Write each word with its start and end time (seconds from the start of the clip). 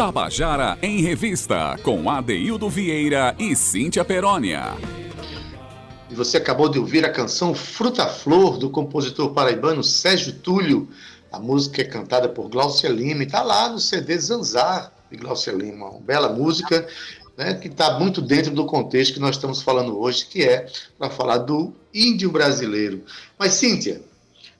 Tabajara 0.00 0.78
em 0.80 1.02
Revista, 1.02 1.76
com 1.82 2.08
Adeildo 2.08 2.70
Vieira 2.70 3.36
e 3.38 3.54
Cíntia 3.54 4.02
Perónia. 4.02 4.74
E 6.08 6.14
você 6.14 6.38
acabou 6.38 6.70
de 6.70 6.78
ouvir 6.78 7.04
a 7.04 7.12
canção 7.12 7.54
Fruta 7.54 8.06
Flor, 8.06 8.56
do 8.56 8.70
compositor 8.70 9.34
paraibano 9.34 9.84
Sérgio 9.84 10.32
Túlio. 10.32 10.88
A 11.30 11.38
música 11.38 11.82
é 11.82 11.84
cantada 11.84 12.30
por 12.30 12.48
Glaucia 12.48 12.88
Lima 12.88 13.24
e 13.24 13.26
está 13.26 13.42
lá 13.42 13.68
no 13.68 13.78
CD 13.78 14.16
Zanzar 14.16 14.90
de 15.10 15.18
Glaucia 15.18 15.52
Lima. 15.52 15.90
Uma 15.90 16.00
bela 16.00 16.30
música 16.30 16.88
né, 17.36 17.52
que 17.52 17.68
está 17.68 17.98
muito 17.98 18.22
dentro 18.22 18.52
do 18.52 18.64
contexto 18.64 19.12
que 19.12 19.20
nós 19.20 19.36
estamos 19.36 19.60
falando 19.60 20.00
hoje, 20.00 20.24
que 20.24 20.42
é 20.42 20.66
para 20.98 21.10
falar 21.10 21.36
do 21.36 21.74
índio 21.92 22.30
brasileiro. 22.30 23.04
Mas, 23.38 23.52
Cíntia, 23.52 24.00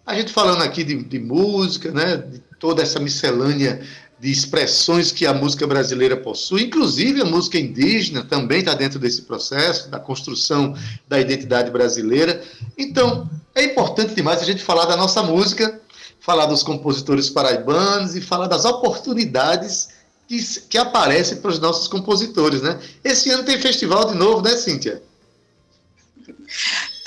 a 0.05 0.15
gente 0.15 0.35
falando 0.35 0.63
aqui 0.63 0.85
de, 0.85 1.03
de 1.03 1.19
música, 1.19 1.91
né, 1.93 2.19
de 2.19 2.41
toda 2.59 2.83
essa 2.83 3.01
miscelânea 3.01 3.81
de 4.21 4.31
expressões 4.31 5.11
que 5.11 5.27
a 5.27 5.33
música 5.33 5.67
brasileira 5.67 6.15
possui, 6.15 6.65
inclusive 6.65 7.23
a 7.23 7.25
música 7.25 7.59
indígena 7.59 8.23
também 8.23 8.59
está 8.59 8.75
dentro 8.75 8.99
desse 8.99 9.23
processo 9.23 9.89
da 9.89 9.99
construção 9.99 10.77
da 11.09 11.19
identidade 11.19 11.71
brasileira. 11.71 12.43
Então, 12.77 13.29
é 13.55 13.65
importante 13.65 14.15
demais 14.15 14.43
a 14.43 14.45
gente 14.45 14.63
falar 14.63 14.85
da 14.85 14.97
nossa 14.97 15.23
música, 15.23 15.81
falar 16.21 16.45
dos 16.47 16.63
compositores 16.63 17.31
paraibanos 17.31 18.15
e 18.15 18.21
falar 18.21 18.47
das 18.47 18.67
oportunidades 18.67 19.89
que, 20.29 20.39
que 20.69 20.77
aparecem 20.77 21.39
para 21.39 21.51
os 21.51 21.59
nossos 21.59 21.89
compositores, 21.89 22.61
né? 22.61 22.79
Esse 23.03 23.31
ano 23.31 23.43
tem 23.43 23.59
festival 23.59 24.05
de 24.05 24.15
novo, 24.15 24.43
né, 24.43 24.55
Cíntia? 24.55 25.03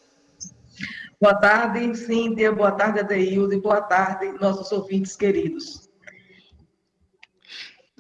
Boa 1.21 1.35
tarde, 1.35 1.95
Cíntia, 1.95 2.51
boa 2.51 2.71
tarde, 2.71 2.99
Adeildo, 2.99 3.53
e 3.53 3.61
boa 3.61 3.81
tarde, 3.81 4.33
nossos 4.39 4.71
ouvintes 4.71 5.15
queridos. 5.15 5.80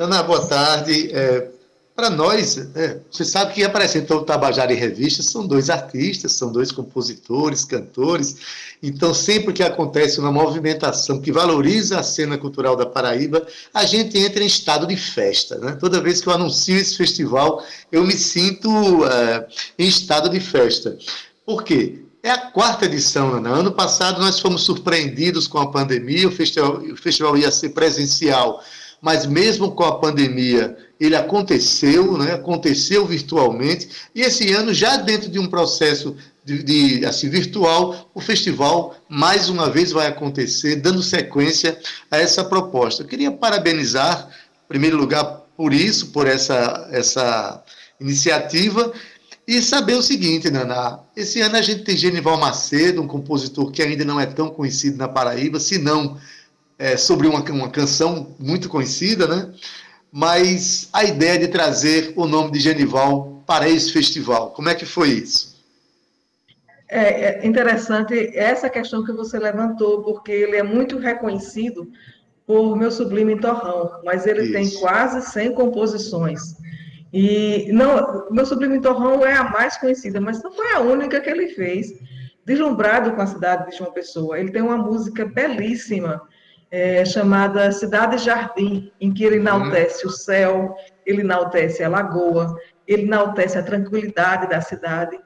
Ana, 0.01 0.23
boa 0.23 0.43
tarde. 0.47 1.11
É, 1.13 1.47
para 1.95 2.09
nós, 2.09 2.57
é, 2.75 3.01
você 3.11 3.23
sabe 3.23 3.53
que 3.53 3.63
apresentou 3.63 4.17
o 4.17 4.23
Tabajara 4.23 4.73
em 4.73 4.75
Revista 4.75 5.21
são 5.21 5.45
dois 5.45 5.69
artistas, 5.69 6.31
são 6.31 6.51
dois 6.51 6.71
compositores, 6.71 7.63
cantores. 7.63 8.35
Então, 8.81 9.13
sempre 9.13 9.53
que 9.53 9.61
acontece 9.61 10.19
uma 10.19 10.31
movimentação 10.31 11.21
que 11.21 11.31
valoriza 11.31 11.99
a 11.99 12.03
cena 12.03 12.35
cultural 12.35 12.75
da 12.75 12.87
Paraíba, 12.87 13.45
a 13.71 13.85
gente 13.85 14.17
entra 14.17 14.43
em 14.43 14.47
estado 14.47 14.87
de 14.87 14.97
festa. 14.97 15.59
Né? 15.59 15.77
Toda 15.79 16.01
vez 16.01 16.19
que 16.19 16.27
eu 16.27 16.33
anuncio 16.33 16.75
esse 16.75 16.97
festival, 16.97 17.63
eu 17.91 18.03
me 18.03 18.13
sinto 18.13 19.05
é, 19.05 19.45
em 19.77 19.87
estado 19.87 20.29
de 20.29 20.39
festa. 20.39 20.97
Por 21.45 21.63
quê? 21.63 21.99
É 22.23 22.31
a 22.31 22.39
quarta 22.39 22.85
edição, 22.85 23.35
Ana. 23.35 23.49
Ano 23.49 23.71
passado 23.71 24.19
nós 24.19 24.39
fomos 24.39 24.63
surpreendidos 24.63 25.45
com 25.45 25.59
a 25.59 25.71
pandemia, 25.71 26.27
o 26.27 26.31
festival, 26.31 26.77
o 26.77 26.97
festival 26.97 27.37
ia 27.37 27.51
ser 27.51 27.69
presencial 27.69 28.63
mas 29.01 29.25
mesmo 29.25 29.71
com 29.71 29.83
a 29.83 29.97
pandemia, 29.97 30.77
ele 30.99 31.15
aconteceu, 31.15 32.17
né? 32.17 32.33
aconteceu 32.33 33.05
virtualmente, 33.05 33.89
e 34.13 34.21
esse 34.21 34.53
ano, 34.53 34.71
já 34.73 34.97
dentro 34.97 35.29
de 35.29 35.39
um 35.39 35.47
processo 35.47 36.15
de, 36.45 36.63
de, 36.63 37.05
assim, 37.05 37.29
virtual, 37.29 38.09
o 38.13 38.21
festival 38.21 38.95
mais 39.09 39.49
uma 39.49 39.69
vez 39.69 39.91
vai 39.91 40.07
acontecer, 40.07 40.75
dando 40.75 41.01
sequência 41.01 41.79
a 42.09 42.17
essa 42.17 42.43
proposta. 42.43 43.01
Eu 43.01 43.07
queria 43.07 43.31
parabenizar, 43.31 44.29
em 44.65 44.67
primeiro 44.67 44.97
lugar, 44.97 45.41
por 45.57 45.73
isso, 45.73 46.07
por 46.07 46.27
essa, 46.27 46.87
essa 46.91 47.63
iniciativa, 47.99 48.93
e 49.47 49.61
saber 49.61 49.95
o 49.95 50.03
seguinte, 50.03 50.49
Naná, 50.49 50.99
esse 51.15 51.41
ano 51.41 51.57
a 51.57 51.61
gente 51.61 51.83
tem 51.83 51.97
Genival 51.97 52.39
Macedo, 52.39 53.01
um 53.01 53.07
compositor 53.07 53.71
que 53.71 53.81
ainda 53.81 54.05
não 54.05 54.19
é 54.19 54.25
tão 54.25 54.49
conhecido 54.49 54.97
na 54.97 55.07
Paraíba, 55.07 55.59
se 55.59 55.77
não 55.77 56.17
é, 56.81 56.97
sobre 56.97 57.27
uma, 57.27 57.41
uma 57.51 57.69
canção 57.69 58.35
muito 58.39 58.67
conhecida, 58.67 59.27
né? 59.27 59.53
Mas 60.11 60.89
a 60.91 61.03
ideia 61.03 61.37
de 61.37 61.47
trazer 61.47 62.11
o 62.15 62.25
nome 62.25 62.51
de 62.51 62.59
Genival 62.59 63.43
para 63.45 63.69
esse 63.69 63.93
festival, 63.93 64.49
como 64.49 64.67
é 64.67 64.73
que 64.73 64.85
foi 64.85 65.09
isso? 65.09 65.61
É, 66.89 67.43
é 67.43 67.47
interessante 67.47 68.35
essa 68.35 68.67
questão 68.67 69.05
que 69.05 69.13
você 69.13 69.37
levantou, 69.37 70.01
porque 70.01 70.31
ele 70.31 70.57
é 70.57 70.63
muito 70.63 70.97
reconhecido 70.97 71.87
por 72.47 72.75
meu 72.75 72.91
sublime 72.91 73.39
Torrão, 73.39 74.01
mas 74.03 74.25
ele 74.25 74.41
isso. 74.41 74.51
tem 74.51 74.79
quase 74.79 75.21
100 75.31 75.53
composições. 75.53 76.41
E 77.13 77.69
não, 77.71 78.27
meu 78.31 78.45
sublime 78.45 78.81
Torrão 78.81 79.23
é 79.23 79.33
a 79.33 79.43
mais 79.43 79.77
conhecida, 79.77 80.19
mas 80.19 80.41
não 80.41 80.51
foi 80.51 80.73
a 80.73 80.79
única 80.79 81.21
que 81.21 81.29
ele 81.29 81.49
fez. 81.49 81.93
Deslumbrado 82.43 83.11
com 83.13 83.21
a 83.21 83.27
cidade 83.27 83.69
de 83.69 83.77
João 83.77 83.93
Pessoa, 83.93 84.39
ele 84.39 84.51
tem 84.51 84.63
uma 84.63 84.77
música 84.77 85.23
belíssima 85.25 86.19
é, 86.71 87.03
chamada 87.03 87.69
Cidade 87.73 88.17
Jardim, 88.17 88.91
em 88.99 89.13
que 89.13 89.25
ele 89.25 89.35
enaltece 89.35 90.05
uhum. 90.05 90.09
o 90.11 90.15
céu, 90.15 90.75
ele 91.05 91.21
enaltece 91.21 91.83
a 91.83 91.89
lagoa, 91.89 92.57
ele 92.87 93.03
enaltece 93.03 93.57
a 93.57 93.63
tranquilidade 93.63 94.47
da 94.47 94.61
cidade. 94.61 95.19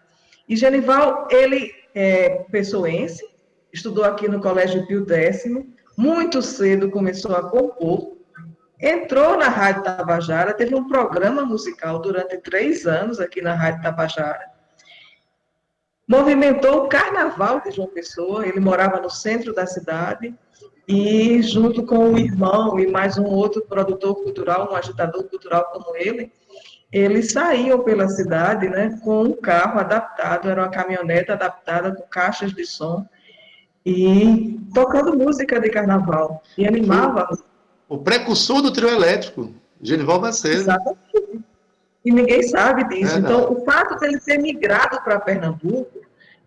E 0.49 0.55
Genival, 0.55 1.27
ele 1.29 1.71
é 1.93 2.43
pessoense, 2.51 3.23
estudou 3.71 4.03
aqui 4.03 4.27
no 4.27 4.41
Colégio 4.41 4.87
Pio 4.87 5.05
X, 5.07 5.43
muito 5.95 6.41
cedo 6.41 6.89
começou 6.89 7.35
a 7.35 7.47
compor, 7.47 8.17
entrou 8.81 9.37
na 9.37 9.47
Rádio 9.47 9.83
Tabajara, 9.83 10.53
teve 10.53 10.73
um 10.73 10.87
programa 10.87 11.45
musical 11.45 11.99
durante 11.99 12.37
três 12.39 12.87
anos 12.87 13.19
aqui 13.19 13.41
na 13.41 13.53
Rádio 13.53 13.83
Tabajara, 13.83 14.43
movimentou 16.07 16.83
o 16.83 16.87
carnaval 16.87 17.61
de 17.61 17.71
João 17.71 17.87
Pessoa. 17.87 18.45
Ele 18.45 18.59
morava 18.59 18.99
no 18.99 19.09
centro 19.09 19.53
da 19.53 19.65
cidade 19.65 20.35
e, 20.87 21.41
junto 21.41 21.83
com 21.83 22.13
o 22.13 22.17
irmão 22.17 22.79
e 22.79 22.87
mais 22.87 23.17
um 23.17 23.25
outro 23.25 23.61
produtor 23.63 24.15
cultural, 24.15 24.69
um 24.71 24.75
agitador 24.75 25.23
cultural 25.25 25.65
como 25.73 25.95
ele, 25.95 26.31
eles 26.91 27.31
saíam 27.31 27.83
pela 27.83 28.07
cidade 28.07 28.69
né, 28.69 28.99
com 29.03 29.23
um 29.23 29.33
carro 29.33 29.79
adaptado, 29.79 30.49
era 30.49 30.61
uma 30.61 30.69
caminhonete 30.69 31.31
adaptada 31.31 31.93
com 31.93 32.03
caixas 32.03 32.53
de 32.53 32.65
som 32.65 33.05
e 33.85 34.59
tocando 34.73 35.17
música 35.17 35.59
de 35.59 35.69
carnaval 35.69 36.41
e 36.57 36.67
animava. 36.67 37.27
O 37.89 37.97
precursor 37.97 38.61
do 38.61 38.71
trio 38.71 38.89
elétrico, 38.89 39.53
Genival 39.81 40.21
Macedo. 40.21 40.55
Exatamente. 40.55 41.45
E 42.03 42.11
ninguém 42.11 42.43
sabe 42.43 42.87
disso. 42.87 43.15
É, 43.15 43.19
então, 43.19 43.51
o 43.51 43.65
fato 43.65 43.99
dele 43.99 44.19
ter 44.19 44.37
migrado 44.37 45.01
para 45.01 45.19
Pernambuco 45.19 46.01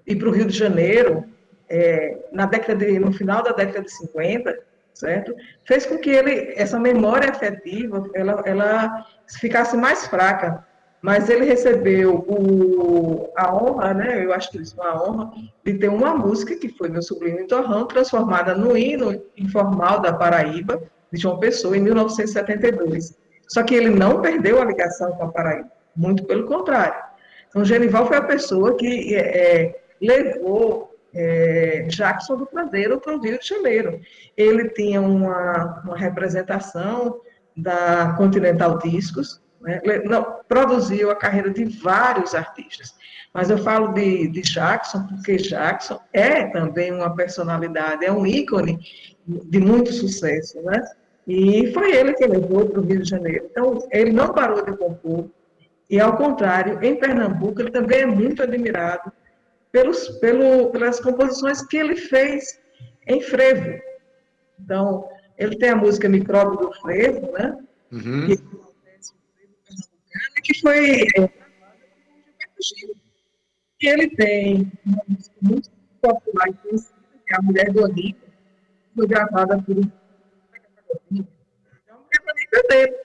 e 0.06 0.14
para 0.14 0.28
o 0.28 0.32
Rio 0.32 0.46
de 0.46 0.56
Janeiro, 0.56 1.24
é, 1.68 2.16
na 2.32 2.46
década 2.46 2.84
de, 2.84 2.98
no 2.98 3.12
final 3.12 3.42
da 3.42 3.52
década 3.52 3.82
de 3.82 3.92
50, 3.92 4.58
certo? 4.94 5.34
Fez 5.64 5.86
com 5.86 5.98
que 5.98 6.10
ele, 6.10 6.52
essa 6.56 6.78
memória 6.78 7.30
afetiva, 7.30 8.08
ela, 8.14 8.42
ela 8.44 9.06
ficasse 9.38 9.76
mais 9.76 10.06
fraca. 10.06 10.66
Mas 11.00 11.28
ele 11.28 11.44
recebeu 11.44 12.24
o, 12.28 13.32
a 13.36 13.54
honra, 13.54 13.94
né? 13.94 14.24
Eu 14.24 14.32
acho 14.32 14.50
que 14.50 14.58
isso 14.58 14.74
é 14.80 14.82
uma 14.82 15.08
honra 15.08 15.30
de 15.64 15.74
ter 15.74 15.88
uma 15.88 16.12
música 16.12 16.56
que 16.56 16.68
foi 16.70 16.88
meu 16.88 17.02
sobrinho 17.02 17.46
Torrão, 17.46 17.86
transformada 17.86 18.54
no 18.56 18.76
hino 18.76 19.22
informal 19.36 20.00
da 20.00 20.12
Paraíba 20.12 20.82
de 21.12 21.20
João 21.20 21.38
Pessoa 21.38 21.76
em 21.76 21.80
1972. 21.80 23.16
Só 23.46 23.62
que 23.62 23.76
ele 23.76 23.90
não 23.90 24.20
perdeu 24.20 24.60
a 24.60 24.64
ligação 24.64 25.12
com 25.12 25.24
a 25.24 25.28
Paraíba, 25.28 25.70
muito 25.94 26.24
pelo 26.24 26.46
contrário. 26.46 27.00
Então, 27.48 27.64
Genival 27.64 28.06
foi 28.06 28.16
a 28.16 28.22
pessoa 28.22 28.76
que 28.76 29.14
é, 29.14 29.20
é 29.20 29.80
levou 30.00 30.87
é, 31.18 31.82
Jackson 31.88 32.36
do 32.36 32.46
Cruzeiro 32.46 33.00
para 33.00 33.16
o 33.16 33.20
Rio 33.20 33.40
de 33.40 33.48
Janeiro. 33.48 34.00
Ele 34.36 34.68
tinha 34.68 35.00
uma, 35.00 35.82
uma 35.84 35.96
representação 35.96 37.20
da 37.56 38.14
Continental 38.16 38.78
Discos, 38.78 39.42
né? 39.60 39.80
Não, 40.04 40.36
produziu 40.48 41.10
a 41.10 41.16
carreira 41.16 41.50
de 41.50 41.64
vários 41.64 42.36
artistas. 42.36 42.94
Mas 43.34 43.50
eu 43.50 43.58
falo 43.58 43.92
de, 43.92 44.28
de 44.28 44.42
Jackson 44.42 45.06
porque 45.08 45.36
Jackson 45.36 46.00
é 46.12 46.44
também 46.46 46.92
uma 46.92 47.14
personalidade, 47.14 48.04
é 48.04 48.12
um 48.12 48.24
ícone 48.24 48.78
de 49.26 49.58
muito 49.58 49.92
sucesso, 49.92 50.62
né? 50.62 50.80
E 51.26 51.72
foi 51.74 51.94
ele 51.94 52.14
que 52.14 52.26
levou 52.26 52.66
para 52.66 52.80
o 52.80 52.84
Rio 52.84 53.02
de 53.02 53.10
Janeiro. 53.10 53.48
Então, 53.50 53.78
ele 53.90 54.12
não 54.12 54.32
parou 54.32 54.64
de 54.64 54.74
compor, 54.76 55.28
e 55.90 56.00
ao 56.00 56.16
contrário, 56.16 56.78
em 56.82 56.96
Pernambuco, 56.96 57.60
ele 57.60 57.70
também 57.70 58.02
é 58.02 58.06
muito 58.06 58.42
admirado 58.42 59.10
pelos, 59.72 60.08
pelo, 60.20 60.70
pelas 60.70 61.00
composições 61.00 61.62
que 61.66 61.76
ele 61.76 61.96
fez 61.96 62.60
em 63.06 63.20
frevo. 63.20 63.80
Então, 64.60 65.08
ele 65.36 65.56
tem 65.56 65.70
a 65.70 65.76
música 65.76 66.08
Micróbio 66.08 66.58
do 66.58 66.72
Frevo, 66.80 67.32
né? 67.32 67.56
Uhum. 67.92 68.26
Que, 68.26 68.36
que 70.42 70.60
foi 70.60 71.02
é, 71.16 71.30
e 73.80 73.88
ele 73.88 74.10
tem 74.10 74.72
uma 74.84 75.02
música 75.06 75.36
muito 75.40 75.70
popular 76.00 76.48
e 76.48 76.54
conhecida, 76.54 76.98
que 77.26 77.32
é 77.32 77.36
A 77.36 77.42
Mulher 77.42 77.72
do 77.72 77.82
Olímpio, 77.82 78.14
que 78.16 78.94
foi 78.96 79.06
gravada 79.06 79.62
por 79.62 79.78
um 79.78 79.90
então, 81.10 82.04
é 82.52 82.68
dele. 82.68 82.96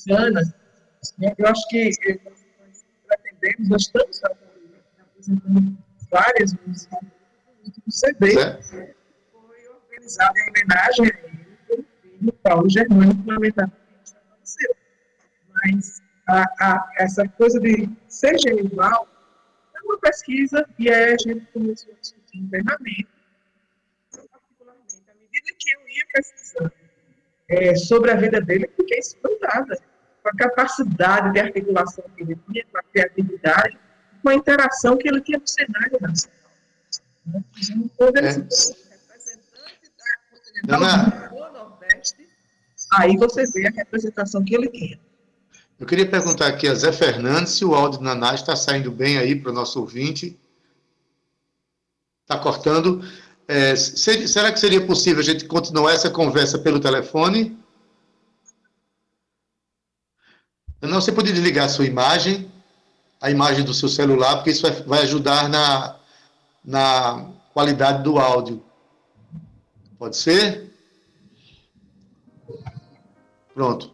Cigana, 0.00 0.40
né? 1.18 1.34
eu 1.36 1.46
acho 1.46 1.68
que 1.68 1.90
nós 2.24 2.84
pretendemos, 3.06 3.68
nós 3.68 3.82
estamos 3.82 4.22
apresentando 4.98 5.78
várias 6.10 6.54
músicas 6.54 7.00
no 7.86 7.92
CD. 7.92 8.34
Foi 9.30 9.68
organizado 9.68 10.38
em 10.38 10.42
homenagem 10.42 11.06
a 11.06 11.26
ele 11.26 11.58
pelo 11.68 11.84
filho 12.00 12.32
Paulo 12.42 12.70
Germano, 12.70 13.14
fundamentalmente 13.14 13.76
aconteceu. 14.16 14.74
Mas 15.52 16.02
a, 16.26 16.42
a, 16.60 16.92
essa 16.98 17.28
coisa 17.28 17.60
de 17.60 17.88
ser 18.08 18.38
genival 18.38 19.06
é 19.76 19.80
uma 19.82 19.98
pesquisa 19.98 20.66
e 20.78 20.88
aí 20.88 21.12
a 21.12 21.16
gente 21.18 21.46
começou 21.52 21.92
a 21.92 22.00
discutir 22.00 22.38
internamente, 22.38 23.08
particularmente, 24.10 24.96
à 25.10 25.14
medida 25.14 25.46
que 25.58 25.70
eu 25.74 25.88
ia 25.88 26.06
pesquisando 26.14 26.72
é, 27.48 27.74
sobre 27.74 28.12
a 28.12 28.16
vida 28.16 28.40
dele, 28.40 28.70
fiquei 28.76 28.98
espantada 28.98 29.89
com 30.22 30.28
a 30.28 30.32
capacidade 30.32 31.32
de 31.32 31.40
articulação 31.40 32.04
que 32.16 32.22
ele 32.22 32.38
tinha, 32.50 32.64
com 32.70 32.78
a 32.78 32.82
criatividade, 32.82 33.78
com 34.22 34.28
a 34.28 34.34
interação 34.34 34.96
que 34.96 35.08
ele 35.08 35.20
tinha 35.20 35.38
no 35.38 35.46
cenário 35.46 35.98
nacional. 36.00 36.40
Né? 37.26 37.44
Quando 37.96 38.16
ele 38.16 38.26
é. 38.26 38.32
se 38.32 38.76
representante 38.90 39.92
da 39.98 40.78
continental 40.78 41.52
do 41.52 41.58
Nordeste, 41.58 42.28
aí 42.92 43.16
você 43.16 43.44
vê 43.52 43.68
a 43.68 43.70
representação 43.70 44.44
que 44.44 44.54
ele 44.54 44.68
tinha. 44.68 45.00
Eu 45.78 45.86
queria 45.86 46.08
perguntar 46.08 46.46
aqui 46.48 46.68
a 46.68 46.74
Zé 46.74 46.92
Fernandes 46.92 47.54
se 47.54 47.64
o 47.64 47.74
áudio 47.74 48.00
do 48.00 48.04
Naná 48.04 48.34
está 48.34 48.54
saindo 48.54 48.90
bem 48.90 49.16
aí 49.16 49.34
para 49.34 49.50
o 49.50 49.54
nosso 49.54 49.80
ouvinte. 49.80 50.38
Está 52.22 52.38
cortando. 52.38 53.02
É, 53.48 53.74
será 53.74 54.52
que 54.52 54.60
seria 54.60 54.86
possível 54.86 55.20
a 55.20 55.24
gente 55.24 55.46
continuar 55.46 55.92
essa 55.92 56.10
conversa 56.10 56.58
pelo 56.58 56.78
telefone? 56.78 57.58
Não, 60.80 61.00
você 61.00 61.12
pode 61.12 61.32
desligar 61.32 61.66
a 61.66 61.68
sua 61.68 61.84
imagem, 61.86 62.50
a 63.20 63.30
imagem 63.30 63.64
do 63.64 63.74
seu 63.74 63.88
celular, 63.88 64.36
porque 64.36 64.50
isso 64.50 64.62
vai, 64.62 64.72
vai 64.82 65.02
ajudar 65.02 65.48
na, 65.48 65.96
na 66.64 67.26
qualidade 67.52 68.02
do 68.02 68.18
áudio. 68.18 68.62
Pode 69.98 70.16
ser? 70.16 70.72
Pronto. 73.54 73.90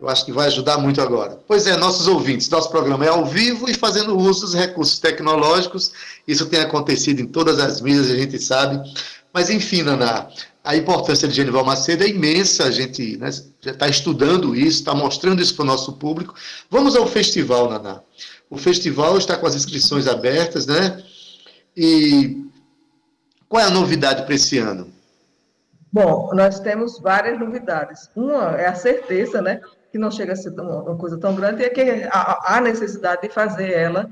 Eu 0.00 0.08
acho 0.08 0.24
que 0.24 0.32
vai 0.32 0.46
ajudar 0.46 0.78
muito 0.78 1.00
agora. 1.00 1.38
Pois 1.46 1.66
é, 1.66 1.76
nossos 1.76 2.06
ouvintes, 2.06 2.48
nosso 2.48 2.70
programa 2.70 3.04
é 3.04 3.08
ao 3.08 3.26
vivo 3.26 3.68
e 3.68 3.74
fazendo 3.74 4.16
uso 4.16 4.42
dos 4.42 4.54
recursos 4.54 4.98
tecnológicos. 4.98 5.92
Isso 6.26 6.46
tem 6.46 6.60
acontecido 6.60 7.20
em 7.20 7.26
todas 7.26 7.58
as 7.58 7.80
mídias, 7.82 8.10
a 8.10 8.16
gente 8.16 8.38
sabe. 8.38 8.80
Mas, 9.32 9.48
enfim, 9.50 9.82
Naná, 9.82 10.28
a 10.62 10.76
importância 10.76 11.28
de 11.28 11.34
Genival 11.34 11.64
Macedo 11.64 12.04
é 12.04 12.08
imensa, 12.08 12.64
a 12.64 12.70
gente 12.70 13.16
né, 13.16 13.30
já 13.60 13.70
está 13.70 13.88
estudando 13.88 14.54
isso, 14.54 14.80
está 14.80 14.94
mostrando 14.94 15.40
isso 15.40 15.54
para 15.54 15.62
o 15.62 15.66
nosso 15.66 15.92
público. 15.94 16.34
Vamos 16.68 16.96
ao 16.96 17.06
festival, 17.06 17.70
Naná. 17.70 18.00
O 18.48 18.58
festival 18.58 19.16
está 19.16 19.36
com 19.36 19.46
as 19.46 19.54
inscrições 19.54 20.08
abertas, 20.08 20.66
né? 20.66 21.02
E 21.76 22.44
qual 23.48 23.62
é 23.62 23.66
a 23.66 23.70
novidade 23.70 24.24
para 24.24 24.34
esse 24.34 24.58
ano? 24.58 24.92
Bom, 25.92 26.30
nós 26.34 26.60
temos 26.60 26.98
várias 27.00 27.38
novidades. 27.38 28.10
Uma 28.14 28.56
é 28.56 28.66
a 28.66 28.74
certeza, 28.74 29.40
né? 29.40 29.60
Que 29.90 29.98
não 29.98 30.10
chega 30.10 30.32
a 30.32 30.36
ser 30.36 30.50
uma 30.50 30.96
coisa 30.96 31.18
tão 31.18 31.34
grande, 31.34 31.64
é 31.64 31.68
que 31.68 32.08
há 32.10 32.60
necessidade 32.60 33.22
de 33.22 33.28
fazer 33.28 33.72
ela, 33.72 34.10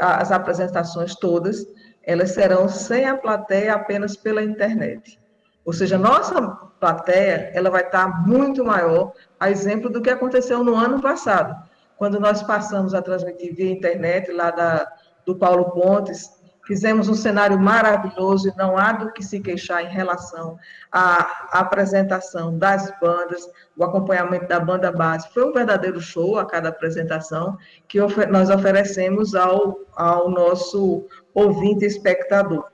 as 0.00 0.30
apresentações 0.30 1.14
todas, 1.14 1.66
elas 2.06 2.32
serão 2.32 2.68
sem 2.68 3.06
a 3.06 3.16
plateia, 3.16 3.74
apenas 3.74 4.16
pela 4.16 4.42
internet. 4.42 5.18
Ou 5.64 5.72
seja, 5.72 5.96
nossa 5.96 6.40
plateia, 6.78 7.50
ela 7.54 7.70
vai 7.70 7.82
estar 7.82 8.26
muito 8.26 8.64
maior, 8.64 9.12
a 9.40 9.50
exemplo 9.50 9.88
do 9.88 10.02
que 10.02 10.10
aconteceu 10.10 10.62
no 10.62 10.74
ano 10.76 11.00
passado 11.00 11.54
quando 11.96 12.20
nós 12.20 12.42
passamos 12.42 12.94
a 12.94 13.02
transmitir 13.02 13.54
via 13.54 13.70
internet 13.70 14.30
lá 14.32 14.50
da, 14.50 14.86
do 15.24 15.36
Paulo 15.36 15.70
Pontes, 15.70 16.30
fizemos 16.66 17.08
um 17.08 17.14
cenário 17.14 17.58
maravilhoso 17.58 18.48
e 18.48 18.56
não 18.56 18.76
há 18.76 18.92
do 18.92 19.12
que 19.12 19.22
se 19.22 19.40
queixar 19.40 19.84
em 19.84 19.88
relação 19.88 20.58
à 20.90 21.58
apresentação 21.58 22.56
das 22.58 22.92
bandas, 23.00 23.48
o 23.76 23.84
acompanhamento 23.84 24.48
da 24.48 24.60
banda 24.60 24.90
base. 24.90 25.28
Foi 25.32 25.44
um 25.48 25.52
verdadeiro 25.52 26.00
show 26.00 26.38
a 26.38 26.46
cada 26.46 26.68
apresentação 26.68 27.56
que 27.88 27.98
nós 28.30 28.50
oferecemos 28.50 29.34
ao, 29.34 29.78
ao 29.94 30.30
nosso 30.30 31.06
ouvinte 31.34 31.84
espectador. 31.84 32.64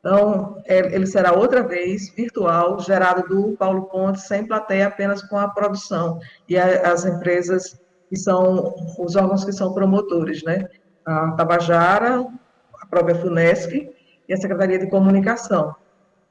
Então, 0.00 0.62
é, 0.66 0.94
ele 0.94 1.06
será 1.06 1.32
outra 1.32 1.64
vez 1.64 2.10
virtual, 2.14 2.78
gerado 2.78 3.26
do 3.28 3.56
Paulo 3.56 3.86
Pontes, 3.86 4.22
sem 4.22 4.46
plateia, 4.46 4.86
apenas 4.86 5.20
com 5.22 5.36
a 5.36 5.48
produção 5.48 6.20
e 6.48 6.56
as 6.56 7.04
empresas 7.04 7.76
que 8.08 8.16
são 8.16 8.72
os 9.00 9.16
órgãos 9.16 9.44
que 9.44 9.52
são 9.52 9.74
promotores, 9.74 10.44
né? 10.44 10.68
A 11.04 11.32
Tabajara, 11.32 12.24
a 12.86 12.88
própria 12.88 13.16
FUNESC 13.16 13.90
e 14.28 14.32
a 14.32 14.36
Secretaria 14.36 14.78
de 14.78 14.88
Comunicação. 14.88 15.74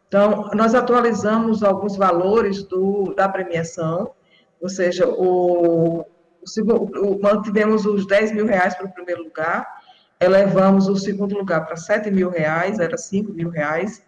Então, 0.07 0.49
nós 0.53 0.73
atualizamos 0.73 1.63
alguns 1.63 1.95
valores 1.95 2.63
do, 2.63 3.13
da 3.15 3.27
premiação, 3.27 4.11
ou 4.61 4.69
seja, 4.69 5.07
o, 5.07 6.01
o, 6.01 6.05
o, 6.71 7.21
mantivemos 7.21 7.85
os 7.85 8.07
10 8.07 8.31
mil 8.33 8.45
reais 8.45 8.75
para 8.75 8.85
o 8.85 8.93
primeiro 8.93 9.23
lugar, 9.23 9.65
elevamos 10.19 10.87
o 10.87 10.95
segundo 10.95 11.35
lugar 11.35 11.65
para 11.65 11.75
7 11.75 12.09
mil 12.11 12.29
reais, 12.29 12.79
era 12.79 12.97
5 12.97 13.33
mil 13.33 13.49
reais, 13.49 14.01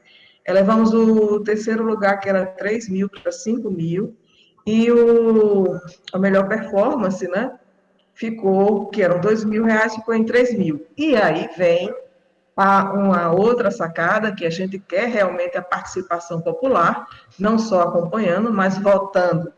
elevamos 0.46 0.94
o 0.94 1.42
terceiro 1.42 1.84
lugar, 1.84 2.20
que 2.20 2.30
era 2.30 2.46
3 2.46 2.90
mil, 2.90 3.10
para 3.10 3.32
5 3.32 3.70
mil, 3.70 4.16
e 4.66 4.92
o, 4.92 5.80
a 6.14 6.20
melhor 6.20 6.48
performance, 6.48 7.28
né? 7.28 7.58
Ficou, 8.14 8.88
que 8.88 9.02
eram 9.02 9.20
dois 9.22 9.46
mil 9.46 9.64
reais, 9.64 9.96
ficou 9.96 10.14
em 10.14 10.26
três 10.26 10.54
mil. 10.58 10.86
E 10.98 11.16
aí 11.16 11.50
vem 11.56 11.94
uma 12.58 13.32
outra 13.32 13.70
sacada, 13.70 14.34
que 14.34 14.46
a 14.46 14.50
gente 14.50 14.80
quer 14.80 15.08
realmente 15.10 15.58
a 15.58 15.62
participação 15.62 16.42
popular, 16.42 17.06
não 17.38 17.60
só 17.60 17.82
acompanhando, 17.82 18.52
mas 18.52 18.78
votando. 18.80 19.54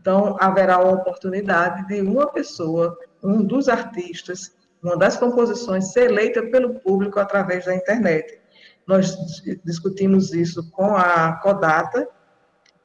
Então, 0.00 0.36
haverá 0.38 0.78
uma 0.78 0.92
oportunidade 0.92 1.86
de 1.88 2.00
uma 2.00 2.30
pessoa, 2.30 2.96
um 3.22 3.42
dos 3.42 3.68
artistas, 3.68 4.54
uma 4.82 4.96
das 4.96 5.16
composições 5.16 5.92
ser 5.92 6.10
eleita 6.10 6.42
pelo 6.42 6.78
público 6.80 7.18
através 7.18 7.64
da 7.64 7.74
internet. 7.74 8.38
Nós 8.86 9.16
discutimos 9.64 10.32
isso 10.32 10.70
com 10.70 10.94
a 10.94 11.32
Codata, 11.38 12.06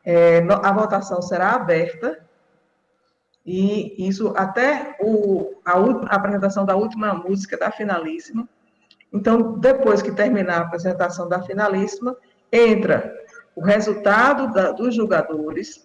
é, 0.04 0.40
a 0.40 0.72
votação 0.72 1.22
será 1.22 1.52
aberta, 1.52 2.26
e 3.46 4.08
isso 4.08 4.34
até 4.36 4.96
o, 5.02 5.60
a, 5.66 5.74
a 5.74 6.16
apresentação 6.16 6.66
da 6.66 6.76
última 6.76 7.14
música 7.14 7.58
da 7.58 7.70
finalíssima, 7.70 8.48
então, 9.14 9.60
depois 9.60 10.02
que 10.02 10.12
terminar 10.12 10.60
a 10.60 10.62
apresentação 10.62 11.28
da 11.28 11.42
finalíssima, 11.42 12.16
entra 12.52 13.14
o 13.56 13.62
resultado 13.62 14.54
da, 14.54 14.72
dos 14.72 14.96
jogadores, 14.96 15.84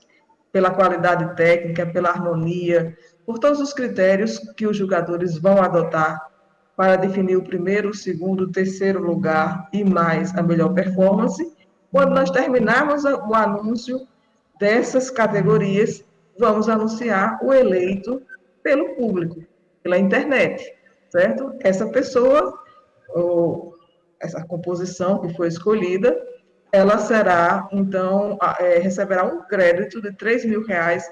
pela 0.52 0.71
qualidade 0.71 1.35
técnica, 1.35 1.87
pela 1.87 2.11
harmonia, 2.11 2.97
por 3.26 3.38
todos 3.38 3.61
os 3.61 3.73
critérios 3.73 4.38
que 4.57 4.66
os 4.66 4.76
jogadores 4.76 5.38
vão 5.38 5.61
adotar 5.61 6.31
para 6.76 6.97
definir 6.97 7.37
o 7.37 7.43
primeiro, 7.43 7.90
o 7.90 7.95
segundo, 7.95 8.45
o 8.45 8.52
terceiro 8.52 9.00
lugar 9.00 9.69
e 9.73 9.83
mais 9.83 10.37
a 10.37 10.43
melhor 10.43 10.75
performance. 10.75 11.52
Quando 11.90 12.14
nós 12.14 12.31
terminarmos 12.31 13.04
o 13.04 13.35
anúncio 13.35 14.07
dessas 14.59 15.11
categorias, 15.11 16.04
vamos 16.38 16.69
anunciar 16.69 17.38
o 17.43 17.52
eleito 17.52 18.21
pelo 18.62 18.95
público, 18.97 19.43
pela 19.83 19.99
internet, 19.99 20.73
certo? 21.11 21.52
Essa 21.61 21.87
pessoa 21.87 22.63
ou 23.14 23.75
essa 24.21 24.44
composição 24.44 25.21
que 25.21 25.35
foi 25.35 25.49
escolhida, 25.49 26.16
ela 26.73 26.99
será, 26.99 27.68
então, 27.73 28.37
é, 28.59 28.78
receberá 28.78 29.25
um 29.25 29.42
crédito 29.42 30.02
de 30.02 30.12
3 30.12 30.44
mil 30.44 30.64
reais 30.64 31.09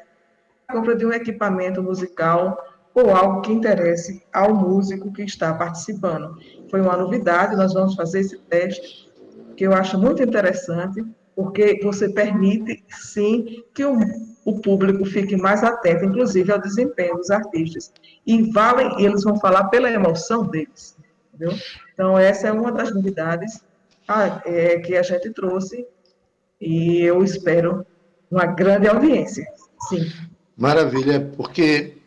para 0.67 0.77
compra 0.77 0.97
de 0.97 1.07
um 1.07 1.13
equipamento 1.13 1.83
musical 1.83 2.59
ou 2.95 3.11
algo 3.15 3.43
que 3.43 3.53
interesse 3.53 4.23
ao 4.33 4.55
músico 4.55 5.13
que 5.13 5.23
está 5.23 5.55
participando. 5.55 6.37
Foi 6.69 6.81
uma 6.81 6.97
novidade, 6.97 7.57
nós 7.57 7.73
vamos 7.73 7.95
fazer 7.95 8.21
esse 8.21 8.39
teste, 8.39 9.11
que 9.57 9.65
eu 9.65 9.73
acho 9.73 9.99
muito 9.99 10.23
interessante, 10.23 11.05
porque 11.37 11.79
você 11.83 12.09
permite, 12.13 12.85
sim, 12.89 13.63
que 13.73 13.85
o, 13.85 13.97
o 14.45 14.61
público 14.61 15.05
fique 15.05 15.37
mais 15.37 15.63
atento, 15.63 16.05
inclusive 16.05 16.51
ao 16.53 16.61
desempenho 16.61 17.17
dos 17.17 17.31
artistas. 17.31 17.93
E 18.27 18.51
valem, 18.51 19.03
eles 19.03 19.23
vão 19.23 19.39
falar 19.39 19.69
pela 19.69 19.91
emoção 19.91 20.45
deles. 20.45 20.97
Entendeu? 21.43 21.59
Então, 21.93 22.19
essa 22.19 22.47
é 22.47 22.53
uma 22.53 22.71
das 22.71 22.95
novidades 22.95 23.61
ah, 24.07 24.41
é, 24.45 24.79
que 24.79 24.97
a 24.97 25.03
gente 25.03 25.31
trouxe 25.31 25.85
e 26.61 27.01
eu 27.01 27.23
espero 27.25 27.85
uma 28.31 28.47
grande 28.47 28.87
audiência. 28.87 29.45
Sim. 29.89 30.11
Maravilha, 30.57 31.33
porque 31.37 31.99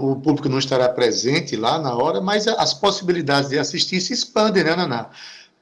o 0.00 0.16
público 0.16 0.48
não 0.48 0.58
estará 0.58 0.88
presente 0.88 1.54
lá 1.54 1.78
na 1.78 1.94
hora, 1.94 2.20
mas 2.20 2.48
as 2.48 2.72
possibilidades 2.72 3.50
de 3.50 3.58
assistir 3.58 4.00
se 4.00 4.14
expandem, 4.14 4.64
né, 4.64 4.74
Naná? 4.74 5.10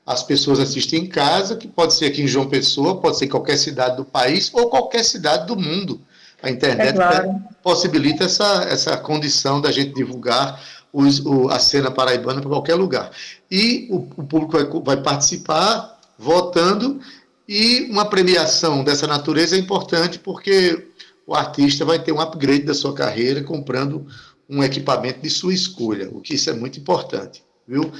As 0.07 0.23
pessoas 0.23 0.61
assistem 0.61 1.03
em 1.03 1.09
casa, 1.09 1.57
que 1.57 1.67
pode 1.67 1.95
ser 1.95 2.07
aqui 2.07 2.23
em 2.23 2.29
João 2.29 2.49
Pessoa, 2.49 3.01
pode 3.01 3.19
ser 3.19 3.25
em 3.25 3.29
qualquer 3.29 3.57
cidade 3.57 3.97
do 3.97 4.05
país 4.05 4.53
ou 4.55 4.71
qualquer 4.71 5.05
cidade 5.05 5.49
do 5.49 5.57
mundo. 5.57 6.01
A 6.41 6.49
internet 6.49 6.91
é 6.91 6.93
claro. 6.93 7.35
possibilita 7.61 8.25
essa, 8.25 8.69
essa 8.71 8.97
condição 8.97 9.61
da 9.61 9.73
gente 9.73 9.95
divulgar 9.95 10.63
os, 10.97 11.21
o, 11.21 11.51
a 11.51 11.59
cena 11.59 11.91
paraibana 11.91 12.41
para 12.41 12.49
qualquer 12.49 12.75
lugar. 12.75 13.11
E 13.51 13.87
o, 13.91 13.97
o 14.17 14.25
público 14.25 14.53
vai, 14.53 14.97
vai 14.97 14.97
participar 15.03 16.01
votando 16.19 16.99
e 17.47 17.83
uma 17.91 18.07
premiação 18.07 18.83
dessa 18.83 19.07
natureza 19.07 19.57
é 19.57 19.59
importante 19.59 20.19
porque 20.19 20.89
o 21.27 21.35
artista 21.35 21.85
vai 21.85 21.99
ter 21.99 22.13
um 22.13 22.21
upgrade 22.21 22.63
da 22.63 22.73
sua 22.73 22.95
carreira 22.95 23.43
comprando 23.43 24.07
um 24.49 24.65
equipamento 24.65 25.21
de 25.21 25.29
sua 25.29 25.53
escolha, 25.53 26.09
o 26.11 26.21
que 26.21 26.35
isso 26.35 26.49
é 26.49 26.55
muito 26.55 26.79
importante, 26.79 27.45
viu? 27.69 27.93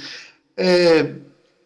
É, 0.55 1.15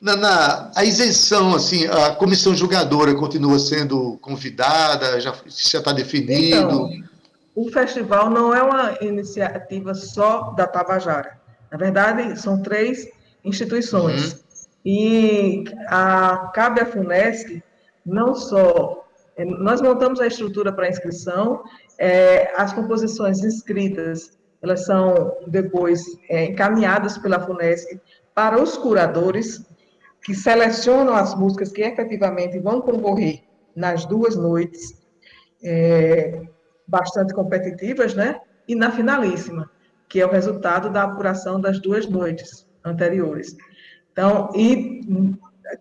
na, 0.02 0.18
na, 0.18 0.72
a 0.76 0.84
isenção, 0.84 1.56
assim, 1.56 1.86
a 1.86 2.10
comissão 2.16 2.54
julgadora 2.54 3.14
continua 3.16 3.58
sendo 3.58 4.18
convidada, 4.22 5.22
já 5.22 5.34
está 5.48 5.94
definido? 5.94 6.58
Então, 6.58 6.90
o 7.56 7.70
festival 7.70 8.30
não 8.30 8.54
é 8.54 8.62
uma 8.62 8.98
iniciativa 9.02 9.94
só 9.94 10.52
da 10.52 10.68
Tabajara. 10.68 11.40
Na 11.72 11.78
verdade, 11.78 12.40
são 12.40 12.62
três 12.62 13.08
instituições. 13.44 14.34
Uhum. 14.34 14.40
E 14.86 15.64
a, 15.88 16.52
cabe 16.54 16.82
à 16.82 16.86
FUNESC 16.86 17.64
não 18.06 18.34
só. 18.34 19.06
É, 19.38 19.46
nós 19.46 19.82
montamos 19.82 20.20
a 20.20 20.28
estrutura 20.28 20.74
para 20.74 20.90
inscrição, 20.90 21.64
é, 21.98 22.52
as 22.56 22.74
composições 22.74 23.44
inscritas, 23.44 24.38
elas 24.62 24.86
são 24.86 25.38
depois 25.48 26.04
é, 26.30 26.46
encaminhadas 26.46 27.18
pela 27.18 27.40
FUNESC 27.40 28.00
para 28.34 28.62
os 28.62 28.78
curadores, 28.78 29.66
que 30.24 30.36
selecionam 30.36 31.16
as 31.16 31.34
músicas 31.36 31.72
que 31.72 31.82
efetivamente 31.82 32.60
vão 32.60 32.82
concorrer 32.82 33.42
nas 33.76 34.06
duas 34.06 34.36
noites. 34.36 35.02
É, 35.64 36.42
bastante 36.92 37.34
competitivas, 37.34 38.14
né? 38.14 38.42
E 38.68 38.76
na 38.76 38.92
finalíssima, 38.92 39.72
que 40.10 40.20
é 40.20 40.26
o 40.26 40.32
resultado 40.32 40.90
da 40.90 41.04
apuração 41.04 41.60
das 41.60 41.80
duas 41.80 42.08
noites 42.08 42.68
anteriores. 42.84 43.56
Então, 44.12 44.50
e 44.54 45.02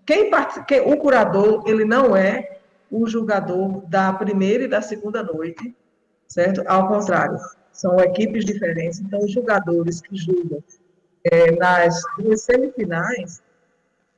quem, 0.06 0.30
quem 0.68 0.80
o 0.80 0.96
curador, 0.96 1.64
ele 1.66 1.84
não 1.84 2.16
é 2.16 2.60
o 2.90 3.06
julgador 3.08 3.84
da 3.88 4.12
primeira 4.12 4.64
e 4.64 4.68
da 4.68 4.80
segunda 4.80 5.22
noite, 5.22 5.74
certo? 6.28 6.62
Ao 6.66 6.86
contrário, 6.86 7.38
são 7.72 7.98
equipes 7.98 8.44
diferentes. 8.44 9.00
Então, 9.00 9.20
os 9.20 9.32
jogadores 9.32 10.00
que 10.00 10.16
julgam 10.16 10.62
é, 11.24 11.50
nas 11.56 12.00
duas 12.16 12.42
semifinais, 12.42 13.42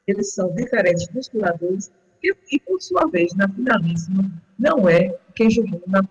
eles 0.06 0.34
são 0.34 0.54
diferentes 0.54 1.08
dos 1.08 1.28
curadores 1.28 1.90
e, 2.22 2.34
e, 2.52 2.60
por 2.60 2.80
sua 2.80 3.06
vez, 3.06 3.34
na 3.34 3.48
finalíssima, 3.48 4.30
não 4.58 4.88
é 4.88 5.14
quem 5.34 5.50
julgou 5.50 5.82
na 5.86 6.02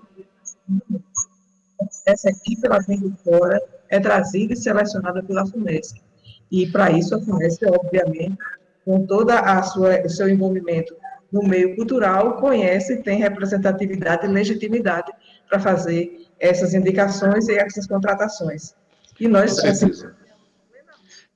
essa 2.05 2.29
equipe 2.29 2.65
ela 2.65 2.79
vem 2.79 2.99
de 2.99 3.23
fora, 3.23 3.59
é 3.89 3.99
trazida 3.99 4.53
e 4.53 4.57
selecionada 4.57 5.23
pela 5.23 5.45
FUNESC. 5.45 6.01
E 6.51 6.67
para 6.67 6.91
isso 6.91 7.15
a 7.15 7.21
FUNESC, 7.21 7.65
obviamente, 7.65 8.37
com 8.85 9.05
toda 9.05 9.39
a 9.39 9.61
sua 9.63 10.01
o 10.05 10.09
seu 10.09 10.27
envolvimento 10.27 10.95
no 11.31 11.43
meio 11.43 11.75
cultural, 11.75 12.37
conhece, 12.37 12.97
tem 13.03 13.19
representatividade 13.19 14.25
e 14.25 14.29
legitimidade 14.29 15.11
para 15.47 15.59
fazer 15.59 16.27
essas 16.39 16.73
indicações 16.73 17.47
e 17.47 17.55
essas 17.55 17.87
contratações. 17.87 18.73
E 19.19 19.27
nós 19.27 19.51
com 19.51 19.61
certeza, 19.61 19.85
assim, 19.85 20.15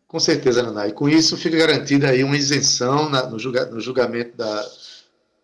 com 0.08 0.20
certeza 0.20 0.64
Naná. 0.64 0.88
E 0.88 0.92
com 0.92 1.08
isso 1.08 1.38
fica 1.38 1.58
garantida 1.58 2.10
aí 2.10 2.24
uma 2.24 2.36
isenção 2.36 3.10
na, 3.10 3.28
no, 3.28 3.40
julga, 3.40 3.68
no 3.68 3.80
julgamento 3.80 4.36
da, 4.36 4.66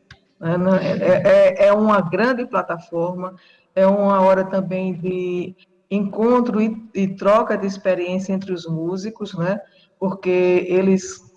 É, 0.41 1.03
é, 1.03 1.65
é, 1.65 1.67
é 1.67 1.73
uma 1.73 1.99
grande 2.01 2.45
plataforma, 2.45 3.35
é 3.75 3.85
uma 3.85 4.21
hora 4.21 4.45
também 4.45 4.93
de 4.93 5.53
encontro 5.89 6.61
e, 6.61 6.89
e, 6.93 7.07
troca 7.07 7.57
de 7.57 7.65
experiência 7.65 8.33
entre 8.33 8.53
os 8.53 8.65
músicos, 8.67 9.33
né? 9.33 9.59
Porque 9.99 10.65
eles 10.67 11.29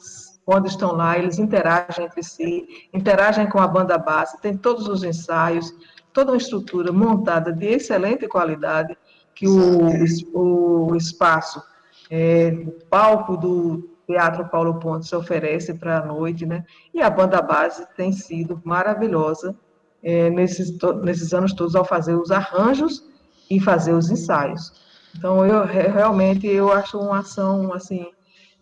quando 0.44 0.66
estão 0.66 0.92
lá, 0.92 1.16
eles 1.16 1.38
interagem 1.38 2.04
entre 2.04 2.22
si, 2.22 2.66
interagem 2.92 3.48
com 3.48 3.60
a 3.60 3.68
banda 3.68 3.96
base, 3.96 4.40
tem 4.40 4.56
todos 4.56 4.88
os 4.88 5.04
ensaios, 5.04 5.72
toda 6.12 6.32
uma 6.32 6.36
estrutura 6.36 6.92
montada 6.92 7.52
de 7.52 7.66
excelente 7.66 8.26
qualidade, 8.26 8.96
que 9.34 9.46
o, 9.46 10.88
o 10.90 10.96
espaço, 10.96 11.62
é, 12.10 12.52
o 12.66 12.72
palco 12.90 13.36
do 13.36 13.88
Teatro 14.06 14.48
Paulo 14.48 14.78
Pontes 14.78 15.12
oferece 15.12 15.74
para 15.74 15.98
a 15.98 16.04
noite, 16.04 16.44
né? 16.44 16.64
E 16.92 17.00
a 17.00 17.08
banda 17.08 17.40
base 17.40 17.86
tem 17.96 18.12
sido 18.12 18.60
maravilhosa 18.64 19.56
é, 20.02 20.28
nesses, 20.28 20.76
nesses 21.02 21.32
anos 21.32 21.54
todos 21.54 21.76
ao 21.76 21.84
fazer 21.84 22.14
os 22.14 22.30
arranjos 22.30 23.08
e 23.56 23.60
fazer 23.60 23.92
os 23.92 24.10
ensaios. 24.10 24.72
Então, 25.16 25.44
eu 25.44 25.64
realmente 25.64 26.46
eu 26.46 26.72
acho 26.72 26.98
uma 26.98 27.18
ação 27.18 27.72
assim 27.72 28.06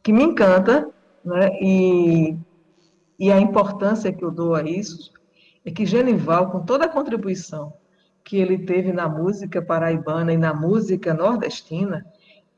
que 0.02 0.12
me 0.12 0.24
encanta, 0.24 0.90
né? 1.24 1.48
E, 1.60 2.36
e 3.18 3.30
a 3.30 3.40
importância 3.40 4.12
que 4.12 4.24
eu 4.24 4.32
dou 4.32 4.54
a 4.54 4.62
isso 4.62 5.12
é 5.64 5.70
que 5.70 5.86
Genival, 5.86 6.50
com 6.50 6.60
toda 6.60 6.86
a 6.86 6.88
contribuição 6.88 7.72
que 8.24 8.36
ele 8.36 8.58
teve 8.58 8.92
na 8.92 9.08
música 9.08 9.62
paraibana 9.62 10.32
e 10.32 10.36
na 10.36 10.52
música 10.52 11.14
nordestina, 11.14 12.04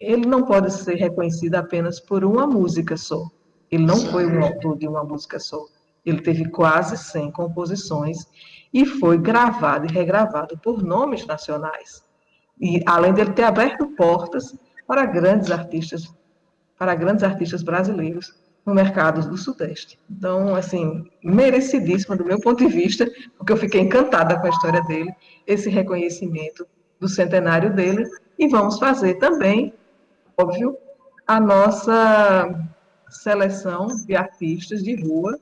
ele 0.00 0.26
não 0.26 0.44
pode 0.44 0.72
ser 0.72 0.94
reconhecido 0.94 1.56
apenas 1.56 2.00
por 2.00 2.24
uma 2.24 2.46
música 2.46 2.96
só. 2.96 3.26
Ele 3.70 3.84
não 3.84 3.96
foi 4.10 4.26
um 4.26 4.42
autor 4.42 4.78
de 4.78 4.88
uma 4.88 5.04
música 5.04 5.38
só. 5.38 5.64
Ele 6.04 6.20
teve 6.20 6.48
quase 6.48 6.96
100 6.96 7.30
composições 7.30 8.18
e 8.72 8.86
foi 8.86 9.18
gravado 9.18 9.86
e 9.86 9.92
regravado 9.92 10.58
por 10.58 10.82
nomes 10.82 11.26
nacionais. 11.26 12.02
E 12.60 12.82
além 12.86 13.12
dele 13.12 13.32
ter 13.32 13.44
aberto 13.44 13.86
portas 13.96 14.56
para 14.86 15.04
grandes 15.06 15.50
artistas, 15.50 16.12
para 16.78 16.94
grandes 16.94 17.24
artistas 17.24 17.62
brasileiros 17.62 18.34
no 18.64 18.74
mercado 18.74 19.28
do 19.28 19.36
Sudeste. 19.36 19.98
Então, 20.08 20.54
assim, 20.54 21.10
merecidíssima 21.22 22.16
do 22.16 22.24
meu 22.24 22.40
ponto 22.40 22.64
de 22.64 22.72
vista, 22.72 23.10
porque 23.36 23.52
eu 23.52 23.56
fiquei 23.56 23.80
encantada 23.80 24.38
com 24.38 24.46
a 24.46 24.50
história 24.50 24.82
dele, 24.84 25.12
esse 25.46 25.68
reconhecimento 25.68 26.66
do 27.00 27.08
centenário 27.08 27.74
dele, 27.74 28.04
e 28.38 28.46
vamos 28.48 28.78
fazer 28.78 29.14
também, 29.14 29.74
óbvio, 30.38 30.76
a 31.26 31.40
nossa 31.40 32.68
seleção 33.08 33.88
de 34.06 34.14
artistas 34.14 34.82
de 34.82 34.94
rua, 34.94 35.38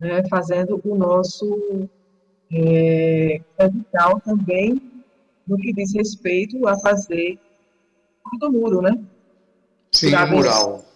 né, 0.00 0.22
fazendo 0.28 0.80
o 0.84 0.94
nosso 0.94 1.88
é, 2.52 3.40
edital 3.58 4.20
também 4.20 4.95
no 5.46 5.56
que 5.56 5.72
diz 5.72 5.94
respeito 5.94 6.66
a 6.66 6.78
fazer 6.78 7.38
do 8.40 8.50
muro, 8.50 8.82
né? 8.82 8.98
Sim, 9.92 10.10
mural 10.30 10.86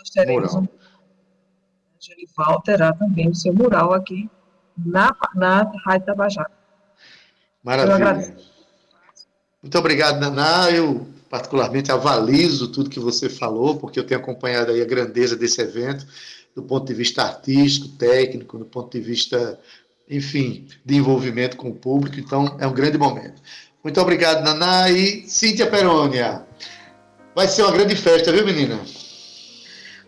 nós 0.00 0.10
teremos 0.10 0.54
mural. 0.54 0.62
um. 0.62 0.80
Genival 2.00 2.62
terá 2.62 2.92
também 2.94 3.28
o 3.28 3.34
seu 3.34 3.52
mural 3.52 3.92
aqui 3.92 4.28
na, 4.76 5.14
na 5.34 5.70
Rádio 5.84 6.06
Tabajara. 6.06 6.50
Maravilha. 7.62 8.36
Muito 9.62 9.78
obrigado, 9.78 10.18
Naná. 10.18 10.70
Eu, 10.70 11.06
particularmente, 11.28 11.92
avalizo 11.92 12.72
tudo 12.72 12.88
que 12.88 12.98
você 12.98 13.28
falou, 13.28 13.76
porque 13.76 14.00
eu 14.00 14.06
tenho 14.06 14.18
acompanhado 14.18 14.72
aí 14.72 14.80
a 14.80 14.86
grandeza 14.86 15.36
desse 15.36 15.60
evento, 15.60 16.06
do 16.54 16.62
ponto 16.62 16.86
de 16.86 16.94
vista 16.94 17.22
artístico, 17.22 17.88
técnico, 17.98 18.56
do 18.56 18.64
ponto 18.64 18.90
de 18.90 19.04
vista, 19.04 19.60
enfim, 20.10 20.66
de 20.84 20.96
envolvimento 20.96 21.56
com 21.56 21.68
o 21.68 21.74
público. 21.74 22.18
Então, 22.18 22.56
é 22.60 22.66
um 22.66 22.74
grande 22.74 22.98
momento. 22.98 23.40
Muito 23.82 24.00
obrigado, 24.00 24.42
Naná. 24.42 24.90
E 24.90 25.22
Cíntia 25.22 25.66
Perônia. 25.66 26.42
Vai 27.34 27.46
ser 27.46 27.62
uma 27.62 27.72
grande 27.72 27.94
festa, 27.94 28.32
viu, 28.32 28.44
menina? 28.44 28.80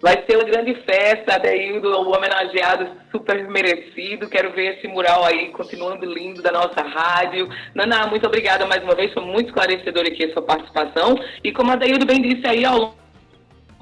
Vai 0.03 0.25
ser 0.27 0.37
uma 0.37 0.45
grande 0.45 0.75
festa, 0.83 1.37
Adeildo, 1.37 1.89
o 1.89 2.13
homenageado 2.13 2.89
super 3.13 3.49
merecido. 3.49 4.29
Quero 4.29 4.53
ver 4.53 4.77
esse 4.77 4.89
mural 4.89 5.25
aí 5.25 5.53
continuando 5.53 6.05
lindo 6.05 6.43
da 6.43 6.51
nossa 6.51 6.83
rádio. 6.83 7.49
Nana, 7.73 8.09
muito 8.09 8.27
obrigada 8.27 8.67
mais 8.67 8.83
uma 8.83 8.97
vez, 8.97 9.13
foi 9.13 9.25
muito 9.25 9.51
esclarecedora 9.51 10.09
aqui 10.09 10.25
a 10.25 10.33
sua 10.33 10.43
participação. 10.43 11.17
E 11.45 11.53
como 11.53 11.71
a 11.71 11.75
Adeildo 11.75 12.05
bem 12.05 12.21
disse 12.21 12.45
aí 12.45 12.65
ao 12.65 12.79
longo 12.79 13.02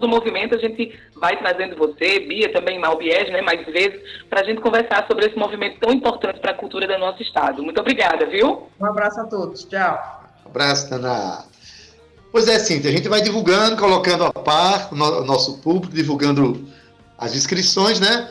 do 0.00 0.08
movimento, 0.08 0.54
a 0.54 0.58
gente 0.58 0.98
vai 1.14 1.38
trazendo 1.38 1.76
você, 1.76 2.20
Bia, 2.20 2.52
também 2.52 2.78
Malbiege, 2.78 3.30
né, 3.30 3.42
mais 3.42 3.64
vezes, 3.66 4.00
para 4.28 4.40
a 4.40 4.44
gente 4.44 4.60
conversar 4.60 5.06
sobre 5.06 5.26
esse 5.26 5.36
movimento 5.36 5.78
tão 5.78 5.92
importante 5.92 6.40
para 6.40 6.52
a 6.52 6.54
cultura 6.54 6.86
do 6.86 6.98
nosso 6.98 7.22
estado. 7.22 7.62
Muito 7.62 7.80
obrigada, 7.80 8.26
viu? 8.26 8.68
Um 8.80 8.86
abraço 8.86 9.20
a 9.20 9.24
todos. 9.24 9.64
Tchau. 9.64 10.24
Um 10.44 10.48
abraço, 10.48 10.90
Nana. 10.90 11.44
Pois 12.32 12.48
é, 12.48 12.58
Cíntia, 12.58 12.90
a 12.90 12.92
gente 12.92 13.08
vai 13.08 13.20
divulgando, 13.20 13.76
colocando 13.76 14.24
a 14.24 14.32
par 14.32 14.92
o 14.92 14.96
nosso 14.96 15.58
público, 15.58 15.94
divulgando 15.94 16.68
as 17.18 17.34
inscrições, 17.34 18.00
né? 18.00 18.30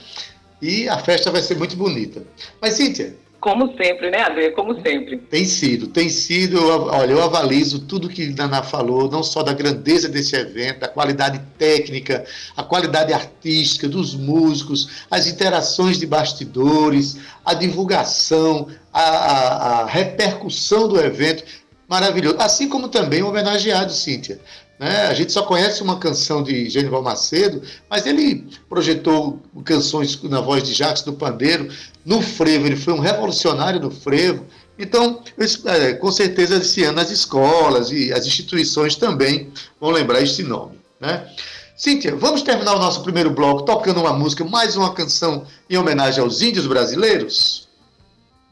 E 0.62 0.88
a 0.90 0.98
festa 0.98 1.32
vai 1.32 1.42
ser 1.42 1.56
muito 1.58 1.76
bonita. 1.76 2.24
Mas, 2.62 2.74
Cíntia. 2.74 3.16
Como 3.40 3.74
sempre, 3.78 4.12
né, 4.12 4.30
André? 4.30 4.52
Como 4.52 4.76
sempre. 4.82 5.18
Tem 5.18 5.46
sido, 5.46 5.88
tem 5.88 6.10
sido. 6.10 6.60
Olha, 6.62 7.12
eu 7.12 7.24
avalizo 7.24 7.80
tudo 7.80 8.10
que 8.10 8.28
Dana 8.28 8.62
falou, 8.62 9.10
não 9.10 9.24
só 9.24 9.42
da 9.42 9.54
grandeza 9.54 10.10
desse 10.10 10.36
evento, 10.36 10.80
da 10.80 10.90
qualidade 10.90 11.40
técnica, 11.58 12.26
a 12.58 12.64
qualidade 12.64 13.14
artística 13.14 13.88
dos 13.88 14.14
músicos, 14.14 15.06
as 15.10 15.26
interações 15.26 15.98
de 15.98 16.06
bastidores, 16.06 17.18
a 17.46 17.54
divulgação, 17.54 18.68
a, 18.92 19.02
a, 19.02 19.82
a 19.82 19.86
repercussão 19.86 20.90
do 20.90 21.00
evento 21.00 21.44
maravilhoso. 21.88 22.36
Assim 22.40 22.68
como 22.68 22.90
também 22.90 23.24
homenageado, 23.24 23.94
Cíntia. 23.94 24.40
Né? 24.80 25.08
A 25.08 25.14
gente 25.14 25.34
só 25.34 25.44
conhece 25.44 25.84
uma 25.84 26.00
canção 26.00 26.42
de 26.42 26.70
Genival 26.70 27.04
Macedo, 27.04 27.62
mas 27.90 28.08
ele 28.08 28.48
projetou 28.70 29.42
canções 29.66 30.22
na 30.24 30.40
voz 30.40 30.64
de 30.64 30.74
Jacques 30.74 31.04
do 31.04 31.12
Pandeiro, 31.12 31.70
no 32.06 32.22
frevo, 32.22 32.66
ele 32.66 32.78
foi 32.78 32.94
um 32.94 33.00
revolucionário 33.00 33.80
do 33.80 33.92
frevo. 33.92 34.46
Então, 34.80 35.22
é, 35.66 35.94
com 35.94 36.10
certeza, 36.10 36.56
esse 36.56 36.82
ano 36.84 37.02
as 37.02 37.12
escolas 37.12 37.92
e 37.92 38.14
as 38.14 38.26
instituições 38.26 38.96
também 38.96 39.52
vão 39.80 39.92
lembrar 39.92 40.22
este 40.22 40.42
nome. 40.42 40.80
Né? 40.98 41.30
Cíntia, 41.76 42.16
vamos 42.16 42.42
terminar 42.42 42.76
o 42.76 42.80
nosso 42.80 43.04
primeiro 43.04 43.30
bloco 43.30 43.64
tocando 43.64 44.00
uma 44.00 44.14
música, 44.14 44.46
mais 44.46 44.78
uma 44.78 44.94
canção 44.94 45.46
em 45.70 45.78
homenagem 45.78 46.24
aos 46.24 46.42
índios 46.42 46.66
brasileiros? 46.66 47.68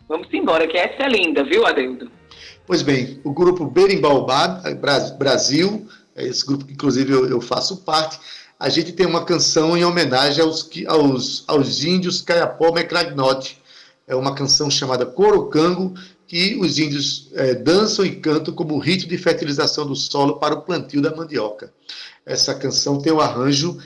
Vamos 0.10 0.28
embora, 0.34 0.68
que 0.68 0.78
essa 0.78 1.04
é 1.04 1.10
linda, 1.10 1.44
viu, 1.44 1.66
Adeudo? 1.66 2.10
Pois 2.66 2.82
bem, 2.82 3.20
o 3.24 3.32
grupo 3.32 3.66
Berimbaubá 3.66 4.62
Brasil, 5.18 5.88
é 6.18 6.26
esse 6.26 6.44
grupo 6.46 6.66
que 6.66 6.74
inclusive 6.74 7.14
eu, 7.14 7.30
eu, 7.30 7.40
faço 7.40 7.78
parte, 7.78 8.20
a 8.60 8.68
gente 8.70 8.92
tem 8.92 9.06
uma 9.06 9.24
canção 9.24 9.78
em 9.78 9.86
homenagem 9.86 10.44
aos, 10.44 10.68
aos, 10.88 11.44
aos 11.48 11.84
índios 11.84 12.22
Caiapó 12.22 12.72
Mecragnote. 12.72 13.62
É 14.08 14.16
uma 14.16 14.34
canção 14.34 14.70
chamada 14.72 15.06
Corocango, 15.06 15.94
que 16.26 16.58
os 16.60 16.80
índios 16.80 17.30
é, 17.34 17.54
dançam 17.54 18.04
e 18.04 18.16
cantam 18.16 18.54
como 18.54 18.80
rito 18.80 19.08
de 19.08 19.18
fertilização 19.18 19.86
do 19.86 19.96
solo 19.96 20.40
para 20.40 20.56
o 20.56 20.62
plantio 20.62 21.02
da 21.02 21.16
mandioca. 21.16 21.72
Essa 22.26 22.56
canção 22.56 23.00
tem 23.00 23.14
o 23.14 23.22
arranjo 23.22 23.78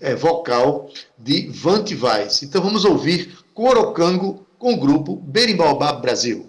é, 0.00 0.14
vocal 0.14 0.88
de 1.18 1.48
Vante 1.48 1.94
Vaz. 1.94 2.42
Então 2.42 2.62
vamos 2.62 2.84
ouvir 2.84 3.36
Corocango 3.52 4.46
com 4.58 4.74
o 4.74 4.76
grupo 4.76 5.16
Berimbaubá 5.16 5.92
Brasil. 5.92 6.48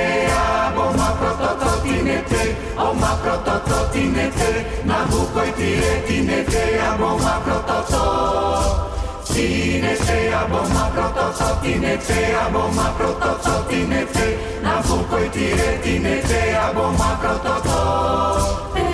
tinete, 2.11 2.55
o 2.77 2.93
ma 2.93 3.15
prototo 3.21 3.89
tinete, 3.91 4.83
na 4.83 5.05
bukoi 5.05 5.51
tie 5.53 6.03
tinete, 6.05 6.79
a 6.79 6.97
bo 6.97 7.17
ma 7.17 7.39
prototo. 7.39 8.91
Tinete, 9.23 10.33
a 10.33 10.45
bo 10.45 10.61
ma 10.73 10.89
prototo 10.93 11.59
tinete, 11.61 12.35
a 12.35 12.49
bo 12.49 12.67
ma 12.75 12.91
prototo 12.97 13.65
tinete, 13.67 14.37
na 14.61 14.81
bukoi 14.81 15.29
tie 15.29 15.79
tinete, 15.81 16.55
a 16.55 16.73
bo 16.73 16.91
ma 16.91 17.17
prototo. 17.21 18.71
Tinete, 18.73 18.90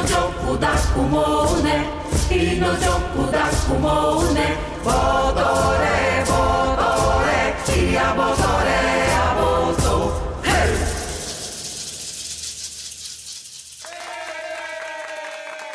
Ino 0.00 0.08
joku 0.08 0.56
da 0.56 0.74
kumone, 0.94 1.90
ino 2.30 2.74
joku 2.80 3.30
da 3.30 3.50
kumone. 3.66 4.56
Botore, 4.82 6.24
botore, 6.26 7.54
tia 7.66 8.14
botore, 8.14 8.80
a 9.12 9.34
boto. 9.34 10.12
Hey! 10.42 10.72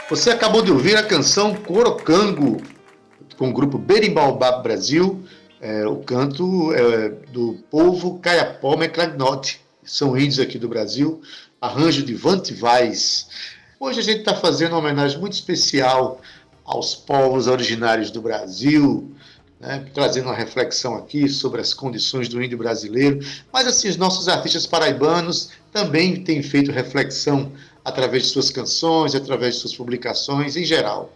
Você 0.10 0.32
acabou 0.32 0.64
de 0.64 0.72
ouvir 0.72 0.98
a 0.98 1.04
canção 1.04 1.54
Corocango, 1.54 2.58
com 3.38 3.50
o 3.50 3.54
grupo 3.54 3.78
Berimbaubá 3.78 4.54
Brasil, 4.54 5.24
é, 5.62 5.86
o 5.86 5.98
canto 5.98 6.74
é, 6.74 7.10
do 7.32 7.60
povo 7.70 8.18
Caiapó 8.18 8.76
Meclagnote, 8.76 9.62
são 9.84 10.18
índios 10.18 10.40
aqui 10.40 10.58
do 10.58 10.68
Brasil, 10.68 11.22
arranjo 11.62 12.04
de 12.04 12.16
Vante 12.16 12.56
Vaz. 12.56 13.28
Hoje 13.78 14.00
a 14.00 14.04
gente 14.04 14.20
está 14.20 14.34
fazendo 14.34 14.72
uma 14.72 14.80
homenagem 14.80 15.20
muito 15.20 15.34
especial 15.34 16.22
aos 16.64 16.96
povos 16.96 17.48
originários 17.48 18.10
do 18.10 18.22
Brasil, 18.22 19.12
né, 19.60 19.86
trazendo 19.94 20.28
uma 20.28 20.34
reflexão 20.34 20.96
aqui 20.96 21.28
sobre 21.28 21.60
as 21.60 21.74
condições 21.74 22.30
do 22.30 22.42
índio 22.42 22.58
brasileiro. 22.58 23.20
Mas 23.52 23.68
assim, 23.68 23.90
os 23.90 23.98
nossos 23.98 24.30
artistas 24.30 24.66
paraibanos 24.66 25.50
também 25.74 26.24
têm 26.24 26.42
feito 26.42 26.72
reflexão 26.72 27.52
através 27.84 28.24
de 28.24 28.30
suas 28.30 28.50
canções, 28.50 29.14
através 29.14 29.56
de 29.56 29.62
suas 29.62 29.76
publicações 29.76 30.56
em 30.56 30.64
geral. 30.64 31.14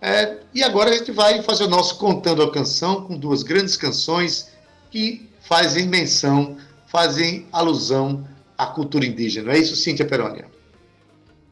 É, 0.00 0.38
e 0.54 0.62
agora 0.62 0.90
a 0.90 0.96
gente 0.96 1.12
vai 1.12 1.42
fazer 1.42 1.64
o 1.64 1.68
nosso 1.68 1.98
Contando 1.98 2.42
a 2.42 2.50
Canção 2.50 3.02
com 3.02 3.18
duas 3.18 3.42
grandes 3.42 3.76
canções 3.76 4.48
que 4.90 5.28
fazem 5.42 5.86
menção, 5.86 6.56
fazem 6.86 7.46
alusão 7.52 8.26
à 8.56 8.66
cultura 8.66 9.04
indígena. 9.04 9.52
É 9.52 9.58
isso, 9.58 9.76
Cíntia 9.76 10.06
Perônia? 10.06 10.57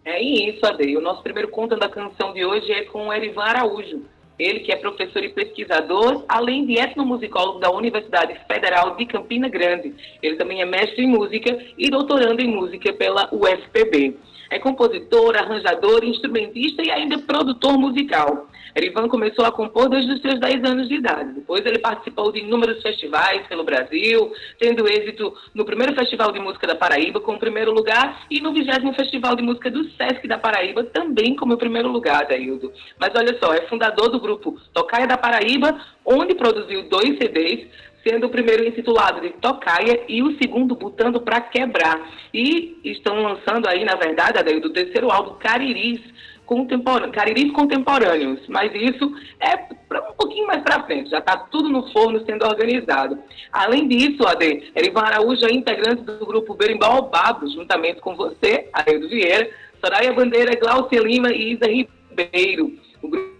É 0.07 0.23
isso, 0.23 0.65
Ade. 0.65 0.97
O 0.97 1.01
nosso 1.01 1.21
primeiro 1.21 1.49
conto 1.49 1.75
da 1.75 1.89
canção 1.89 2.33
de 2.33 2.45
hoje 2.45 2.71
é 2.71 2.85
com 2.85 3.09
o 3.09 3.13
Erivan 3.13 3.43
Araújo. 3.43 4.05
Ele 4.39 4.61
que 4.61 4.71
é 4.71 4.77
professor 4.77 5.25
e 5.25 5.31
pesquisador, 5.31 6.25
além 6.29 6.65
de 6.65 6.79
etnomusicólogo 6.79 7.59
da 7.59 7.73
Universidade 7.73 8.39
Federal 8.47 8.95
de 8.95 9.05
Campina 9.05 9.49
Grande. 9.49 9.93
Ele 10.23 10.37
também 10.37 10.63
é 10.63 10.65
mestre 10.65 11.03
em 11.03 11.09
música 11.09 11.59
e 11.77 11.91
doutorando 11.91 12.41
em 12.41 12.47
música 12.47 12.93
pela 12.93 13.29
UFPB. 13.33 14.17
É 14.49 14.61
compositor, 14.61 15.37
arranjador, 15.37 16.05
instrumentista 16.05 16.85
e 16.85 16.91
ainda 16.93 17.19
produtor 17.19 17.77
musical. 17.77 18.47
Erivan 18.77 19.09
começou 19.09 19.45
a 19.45 19.51
compor 19.51 19.89
desde 19.89 20.13
os 20.13 20.21
seus 20.21 20.39
10 20.39 20.65
anos 20.65 20.89
de 20.89 20.97
idade. 20.97 21.33
Depois 21.33 21.65
ele 21.65 21.79
participou 21.79 22.31
de 22.31 22.41
inúmeros 22.41 22.83
festivais 22.83 23.47
pelo 23.47 23.65
Brasil, 23.65 24.31
tendo 24.59 24.87
êxito 24.87 25.35
no 25.55 25.65
primeiro 25.65 25.95
Festival 25.95 26.31
de 26.31 26.39
Música 26.39 26.67
da 26.67 26.75
Paraíba 26.75 27.19
com 27.19 27.33
o 27.33 27.39
primeiro 27.39 27.73
lugar 27.73 28.27
e 28.31 28.39
no 28.41 28.53
20 28.53 28.95
Festival 28.95 29.35
de 29.35 29.43
Música 29.43 29.71
do 29.71 29.85
Sesc 29.93 30.29
da 30.29 30.37
Paraíba 30.37 30.85
também 30.85 31.35
como 31.35 31.55
o 31.55 31.59
primeiro 31.59 31.89
lugar, 31.89 32.27
Daildo. 32.27 32.71
Mas 33.01 33.13
olha 33.17 33.39
só, 33.43 33.55
é 33.55 33.63
fundador 33.63 34.11
do 34.11 34.21
grupo 34.21 34.61
Tocaia 34.75 35.07
da 35.07 35.17
Paraíba, 35.17 35.81
onde 36.05 36.35
produziu 36.35 36.89
dois 36.89 37.17
CDs, 37.17 37.67
sendo 38.07 38.27
o 38.27 38.31
primeiro 38.31 38.67
intitulado 38.67 39.21
de 39.21 39.31
Tocaia 39.31 40.05
e 40.09 40.23
o 40.23 40.37
segundo 40.39 40.77
Butando 40.77 41.21
para 41.21 41.41
Quebrar. 41.41 42.09
E 42.33 42.79
estão 42.85 43.23
lançando 43.23 43.67
aí, 43.67 43.85
na 43.85 43.97
verdade, 43.97 44.39
Adaildo, 44.39 44.69
o 44.69 44.73
terceiro 44.73 45.11
álbum, 45.11 45.35
Cariris, 45.39 46.01
contemporâneos, 46.47 47.15
cariris 47.15 47.53
contemporâneos, 47.53 48.41
mas 48.49 48.73
isso 48.75 49.13
é 49.41 49.57
um 49.57 50.13
pouquinho 50.17 50.47
mais 50.47 50.63
para 50.63 50.85
frente, 50.85 51.11
já 51.11 51.19
está 51.19 51.37
tudo 51.37 51.69
no 51.69 51.91
forno 51.93 52.25
sendo 52.25 52.47
organizado. 52.47 53.19
Além 53.53 53.87
disso, 53.87 54.27
Ade, 54.27 54.73
Erivan 54.75 55.03
Araújo 55.03 55.45
é 55.45 55.53
integrante 55.53 56.03
do 56.03 56.25
grupo 56.25 56.55
Berimbau 56.55 57.11
Babo, 57.11 57.47
juntamente 57.49 58.01
com 58.01 58.17
você, 58.17 58.69
Aildo 58.73 59.09
Vieira, 59.09 59.51
Soraya 59.85 60.13
Bandeira, 60.13 60.57
Glaucia 60.59 61.01
Lima 61.01 61.31
e 61.31 61.53
Isa 61.53 61.67
Ribeiro. 61.67 62.73
O 63.03 63.09
grupo 63.09 63.36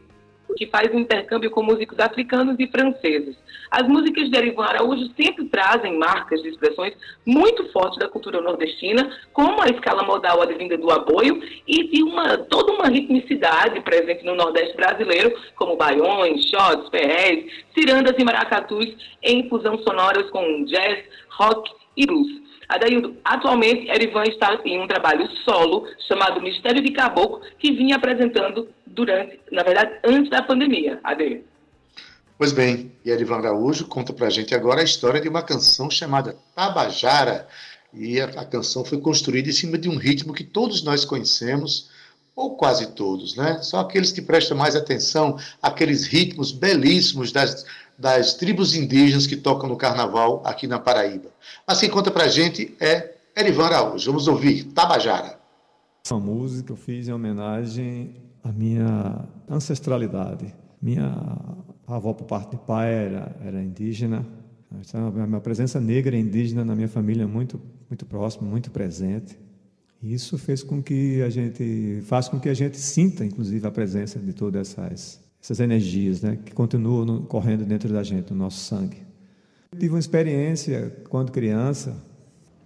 que 0.57 0.67
faz 0.67 0.93
intercâmbio 0.95 1.51
com 1.51 1.63
músicos 1.63 1.99
africanos 1.99 2.57
e 2.59 2.67
franceses. 2.67 3.37
As 3.71 3.87
músicas 3.87 4.31
de 4.31 4.37
Erivan 4.37 4.65
Araújo 4.65 5.11
sempre 5.21 5.45
trazem 5.47 5.99
marcas 5.99 6.41
de 6.43 6.49
expressões 6.49 6.95
muito 7.25 7.71
fortes 7.73 7.99
da 7.99 8.09
cultura 8.09 8.41
nordestina, 8.41 9.11
como 9.33 9.61
a 9.61 9.67
escala 9.67 10.03
modal 10.05 10.41
advinda 10.41 10.79
do 10.79 10.91
aboio 10.91 11.43
e 11.67 11.89
de 11.89 12.03
uma, 12.03 12.39
toda 12.39 12.73
uma 12.73 12.89
ritmicidade 12.89 13.81
presente 13.81 14.25
no 14.25 14.35
Nordeste 14.35 14.77
brasileiro, 14.77 15.37
como 15.57 15.77
baiões, 15.77 16.49
shots, 16.49 16.89
perrés, 16.91 17.45
cirandas 17.75 18.15
e 18.19 18.25
maracatus, 18.25 18.87
em 19.23 19.49
fusão 19.49 19.79
sonoras 19.79 20.31
com 20.31 20.65
jazz, 20.65 21.05
rock 21.31 21.71
e 21.97 22.07
blues. 22.07 22.46
Adaildo, 22.69 23.17
atualmente, 23.25 23.89
Erivan 23.89 24.25
está 24.25 24.61
em 24.65 24.81
um 24.81 24.89
trabalho 24.89 25.29
solo 25.45 25.87
chamado 26.09 26.41
Mistério 26.41 26.83
de 26.83 26.91
Caboclo, 26.91 27.41
que 27.59 27.73
vinha 27.73 27.97
apresentando 27.97 28.69
durante, 28.87 29.39
na 29.53 29.63
verdade, 29.63 29.99
antes 30.05 30.31
da 30.31 30.43
pandemia. 30.43 30.99
Adaildo. 31.05 31.45
Pois 32.39 32.53
bem, 32.53 32.93
e 33.05 33.11
Erivan 33.11 33.39
Araújo 33.39 33.87
conta 33.87 34.13
pra 34.13 34.29
gente 34.29 34.55
agora 34.55 34.81
a 34.81 34.85
história 34.85 35.21
de 35.21 35.29
uma 35.29 35.43
canção 35.43 35.91
chamada 35.91 36.37
Tabajara. 36.55 37.49
E 37.95 38.21
a, 38.21 38.27
a 38.27 38.45
canção 38.45 38.85
foi 38.85 38.99
construída 38.99 39.49
em 39.49 39.53
cima 39.53 39.79
de 39.79 39.89
um 39.89 39.97
ritmo 39.97 40.35
que 40.35 40.45
todos 40.45 40.83
nós 40.83 41.05
conhecemos, 41.05 41.89
ou 42.35 42.55
quase 42.55 42.93
todos, 42.93 43.35
né? 43.37 43.63
Só 43.63 43.81
aqueles 43.81 44.13
que 44.13 44.21
prestam 44.21 44.57
mais 44.57 44.77
atenção 44.77 45.39
àqueles 45.63 46.07
ritmos 46.07 46.53
belíssimos 46.53 47.33
das, 47.33 47.65
das 47.99 48.35
tribos 48.35 48.75
indígenas 48.75 49.27
que 49.27 49.37
tocam 49.37 49.69
no 49.69 49.77
carnaval 49.77 50.43
aqui 50.45 50.67
na 50.67 50.79
Paraíba. 50.79 51.31
Mas 51.67 51.81
quem 51.81 51.89
conta 51.89 52.11
pra 52.11 52.29
gente 52.29 52.75
é 52.81 53.15
Erivan 53.37 53.67
Araújo. 53.67 54.11
Vamos 54.11 54.29
ouvir 54.29 54.65
Tabajara. 54.65 55.39
Essa 56.05 56.17
música 56.19 56.73
eu 56.73 56.77
fiz 56.77 57.09
em 57.09 57.13
homenagem 57.13 58.15
à 58.45 58.53
minha 58.53 59.25
ancestralidade. 59.51 60.55
Minha 60.81 61.13
avó, 61.87 62.13
por 62.13 62.25
parte 62.25 62.51
de 62.51 62.59
pai, 62.59 62.93
era, 62.93 63.37
era 63.45 63.63
indígena. 63.63 64.27
Então, 64.81 65.09
a 65.09 65.27
minha 65.27 65.41
presença 65.41 65.81
negra 65.81 66.17
e 66.17 66.21
indígena 66.21 66.65
na 66.65 66.75
minha 66.75 66.89
família 66.89 67.25
é 67.25 67.27
muito, 67.27 67.61
muito 67.89 68.05
próxima, 68.07 68.49
muito 68.49 68.71
presente. 68.71 69.39
Isso 70.03 70.37
fez 70.39 70.63
com 70.63 70.83
que 70.83 71.23
a 71.23 71.31
gente, 71.31 72.03
faz 72.07 72.29
com 72.29 72.39
que 72.39 72.49
a 72.49 72.55
gente 72.55 72.77
sinta, 72.77 73.25
inclusive, 73.25 73.67
a 73.67 73.71
presença 73.71 74.19
de 74.19 74.33
todas 74.33 74.79
essas, 74.79 75.21
essas 75.47 75.61
energias 75.61 76.23
né, 76.23 76.37
que 76.45 76.53
continuam 76.53 77.23
correndo 77.23 77.65
dentro 77.65 77.89
da 77.93 78.03
gente, 78.03 78.33
no 78.33 78.39
nosso 78.39 78.59
sangue. 78.59 78.97
Tive 79.79 79.91
uma 79.91 80.01
experiência 80.01 80.93
quando 81.09 81.31
criança, 81.31 81.97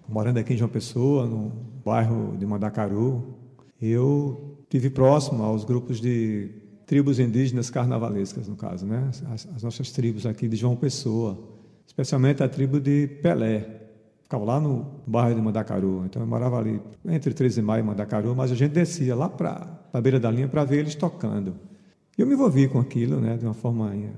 morando 0.08 0.38
aqui 0.38 0.54
em 0.54 0.56
João 0.56 0.70
Pessoa, 0.70 1.26
no 1.26 1.52
bairro 1.84 2.36
de 2.38 2.46
Mandacaru. 2.46 3.34
Eu 3.80 4.64
tive 4.70 4.88
próximo 4.88 5.42
aos 5.42 5.62
grupos 5.62 6.00
de 6.00 6.50
tribos 6.86 7.18
indígenas 7.18 7.68
carnavalescas, 7.68 8.48
no 8.48 8.56
caso, 8.56 8.86
né? 8.86 9.10
As, 9.30 9.46
as 9.54 9.62
nossas 9.62 9.92
tribos 9.92 10.24
aqui 10.24 10.48
de 10.48 10.56
João 10.56 10.74
Pessoa, 10.74 11.38
especialmente 11.86 12.42
a 12.42 12.48
tribo 12.48 12.80
de 12.80 13.06
Pelé, 13.22 13.76
Ficava 14.22 14.44
lá 14.44 14.60
no 14.60 14.86
bairro 15.08 15.34
de 15.34 15.42
Mandacaru. 15.42 16.04
Então 16.06 16.22
eu 16.22 16.28
morava 16.28 16.56
ali 16.56 16.80
entre 17.04 17.34
13 17.34 17.56
de 17.56 17.62
maio 17.62 17.82
e 17.82 17.82
Mandacaru, 17.84 18.32
mas 18.36 18.52
a 18.52 18.54
gente 18.54 18.70
descia 18.70 19.12
lá 19.16 19.28
para 19.28 19.66
a 19.92 20.00
beira 20.00 20.20
da 20.20 20.30
linha 20.30 20.46
para 20.46 20.62
ver 20.62 20.78
eles 20.78 20.94
tocando. 20.94 21.56
Eu 22.16 22.26
me 22.26 22.34
envolvi 22.34 22.68
com 22.68 22.78
aquilo 22.78 23.20
né, 23.20 23.36
de 23.36 23.44
uma 23.44 23.54
forma 23.54 23.94
eh, 23.94 24.10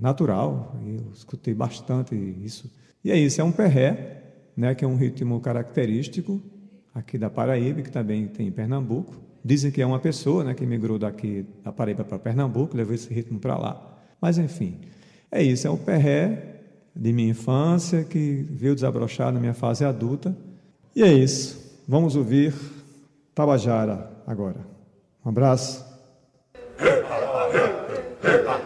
natural, 0.00 0.76
eu 0.84 1.10
escutei 1.12 1.54
bastante 1.54 2.14
isso. 2.14 2.70
E 3.04 3.10
é 3.10 3.16
isso, 3.16 3.40
é 3.40 3.44
um 3.44 3.52
perré, 3.52 4.22
né, 4.56 4.74
que 4.74 4.84
é 4.84 4.88
um 4.88 4.96
ritmo 4.96 5.40
característico 5.40 6.42
aqui 6.94 7.16
da 7.16 7.30
Paraíba, 7.30 7.82
que 7.82 7.90
também 7.90 8.26
tem 8.26 8.48
em 8.48 8.52
Pernambuco. 8.52 9.14
Dizem 9.44 9.70
que 9.70 9.80
é 9.80 9.86
uma 9.86 10.00
pessoa 10.00 10.42
né, 10.42 10.54
que 10.54 10.66
migrou 10.66 10.98
daqui 10.98 11.46
da 11.62 11.72
Paraíba 11.72 12.04
para 12.04 12.18
Pernambuco, 12.18 12.76
levou 12.76 12.94
esse 12.94 13.12
ritmo 13.12 13.38
para 13.38 13.56
lá. 13.56 13.98
Mas, 14.20 14.38
enfim, 14.38 14.80
é 15.30 15.42
isso, 15.42 15.66
é 15.66 15.70
um 15.70 15.76
perré 15.76 16.56
de 16.94 17.12
minha 17.12 17.30
infância 17.30 18.04
que 18.04 18.46
veio 18.50 18.74
desabrochar 18.74 19.30
na 19.30 19.38
minha 19.38 19.54
fase 19.54 19.84
adulta. 19.84 20.36
E 20.94 21.02
é 21.02 21.12
isso. 21.12 21.82
Vamos 21.86 22.16
ouvir 22.16 22.54
Tabajara 23.34 24.10
agora. 24.26 24.66
Um 25.24 25.28
abraço. 25.28 25.84
Yeah. 28.26 28.60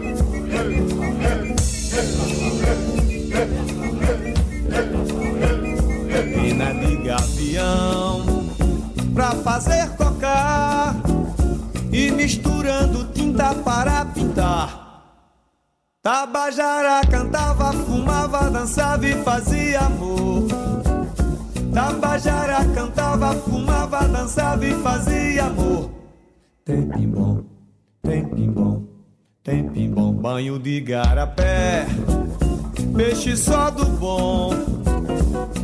pra 9.13 9.31
fazer 9.31 9.89
cocar, 9.95 10.95
e 11.91 12.11
misturando 12.11 13.05
tinta 13.13 13.53
para 13.55 14.05
pintar. 14.05 14.81
Tabajara 16.01 17.01
cantava, 17.07 17.73
fumava, 17.73 18.49
dançava 18.49 19.05
e 19.05 19.13
fazia 19.23 19.81
amor. 19.81 20.47
Tabajara 21.73 22.65
cantava, 22.73 23.33
fumava, 23.35 24.07
dançava 24.07 24.65
e 24.65 24.73
fazia 24.81 25.45
amor. 25.45 25.91
Tempim 26.65 27.07
bom, 27.07 27.43
tempim 28.01 28.49
bom, 28.49 28.83
tempim 29.43 29.91
bom, 29.91 30.13
banho 30.13 30.57
de 30.57 30.81
garapé, 30.81 31.85
peixe 32.95 33.37
só 33.37 33.69
do 33.69 33.85
bom. 33.85 34.53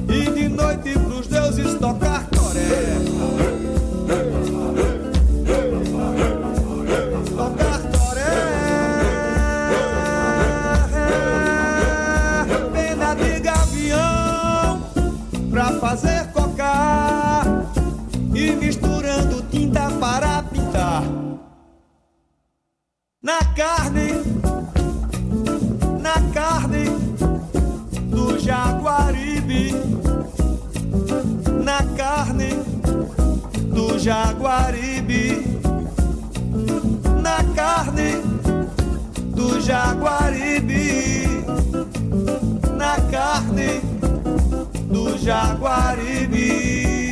E 0.10 0.32
de 0.32 0.48
noite 0.50 0.94
pros 1.00 1.28
jaguaribe, 34.08 35.44
na 37.22 37.44
carne 37.54 38.22
do 39.36 39.60
jaguaribe, 39.60 41.44
na 42.78 42.96
carne 43.12 43.82
do 44.90 45.18
Jaguaribe. 45.18 47.07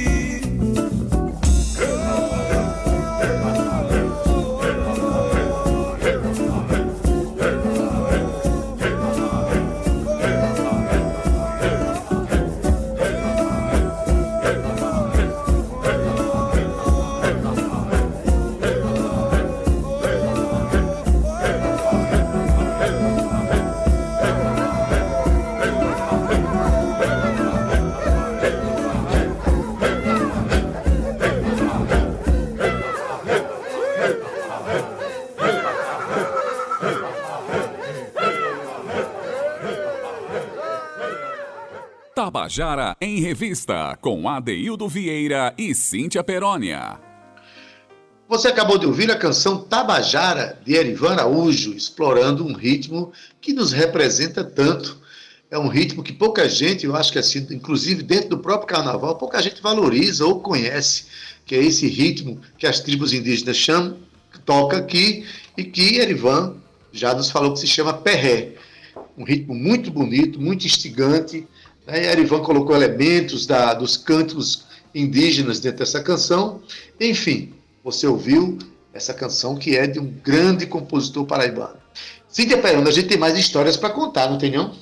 Tabajara 42.26 42.98
em 43.00 43.20
Revista, 43.20 43.96
com 44.02 44.28
Adeildo 44.28 44.90
Vieira 44.90 45.54
e 45.60 45.76
Cíntia 45.76 46.24
Perónia. 46.24 47.00
Você 48.28 48.48
acabou 48.48 48.80
de 48.80 48.88
ouvir 48.88 49.12
a 49.12 49.16
canção 49.16 49.60
Tabajara, 49.60 50.60
de 50.66 50.74
Erivan 50.74 51.12
Araújo, 51.12 51.76
explorando 51.76 52.44
um 52.44 52.54
ritmo 52.54 53.12
que 53.40 53.54
nos 53.54 53.72
representa 53.72 54.44
tanto. 54.44 55.00
É 55.52 55.60
um 55.60 55.68
ritmo 55.68 56.02
que 56.02 56.12
pouca 56.12 56.50
gente, 56.50 56.88
eu 56.88 56.96
acho 56.96 57.12
que 57.12 57.20
assim, 57.20 57.46
inclusive 57.52 58.02
dentro 58.02 58.30
do 58.30 58.40
próprio 58.40 58.70
carnaval, 58.70 59.16
pouca 59.18 59.40
gente 59.40 59.62
valoriza 59.62 60.26
ou 60.26 60.40
conhece, 60.40 61.06
que 61.46 61.54
é 61.54 61.64
esse 61.64 61.86
ritmo 61.86 62.42
que 62.58 62.66
as 62.66 62.80
tribos 62.80 63.14
indígenas 63.14 63.56
chamam, 63.56 64.00
toca 64.44 64.78
aqui, 64.78 65.28
e 65.56 65.64
que 65.64 66.00
Erivan 66.00 66.56
já 66.92 67.14
nos 67.14 67.30
falou 67.30 67.54
que 67.54 67.60
se 67.60 67.68
chama 67.68 67.94
perré. 67.94 68.54
Um 69.16 69.24
ritmo 69.24 69.54
muito 69.54 69.92
bonito, 69.92 70.42
muito 70.42 70.66
instigante, 70.66 71.48
né? 71.86 72.12
Erivan 72.12 72.42
colocou 72.42 72.76
elementos 72.76 73.46
da, 73.46 73.74
dos 73.74 73.98
cantos 73.98 74.66
indígenas 74.94 75.60
dentro 75.60 75.80
dessa 75.80 76.02
canção. 76.02 76.62
Enfim, 77.00 77.54
você 77.84 78.08
ouviu 78.08 78.58
essa 78.94 79.14
canção 79.14 79.56
que 79.56 79.76
é 79.76 79.86
de 79.86 80.00
um 80.00 80.06
grande 80.06 80.66
compositor 80.66 81.26
paraibano. 81.26 81.76
Cíntia 82.30 82.58
Perona, 82.58 82.90
a 82.90 82.92
gente 82.92 83.08
tem 83.08 83.18
mais 83.18 83.38
histórias 83.38 83.78
para 83.78 83.90
contar, 83.90 84.30
não 84.30 84.38
tem 84.38 84.52
não? 84.52 84.74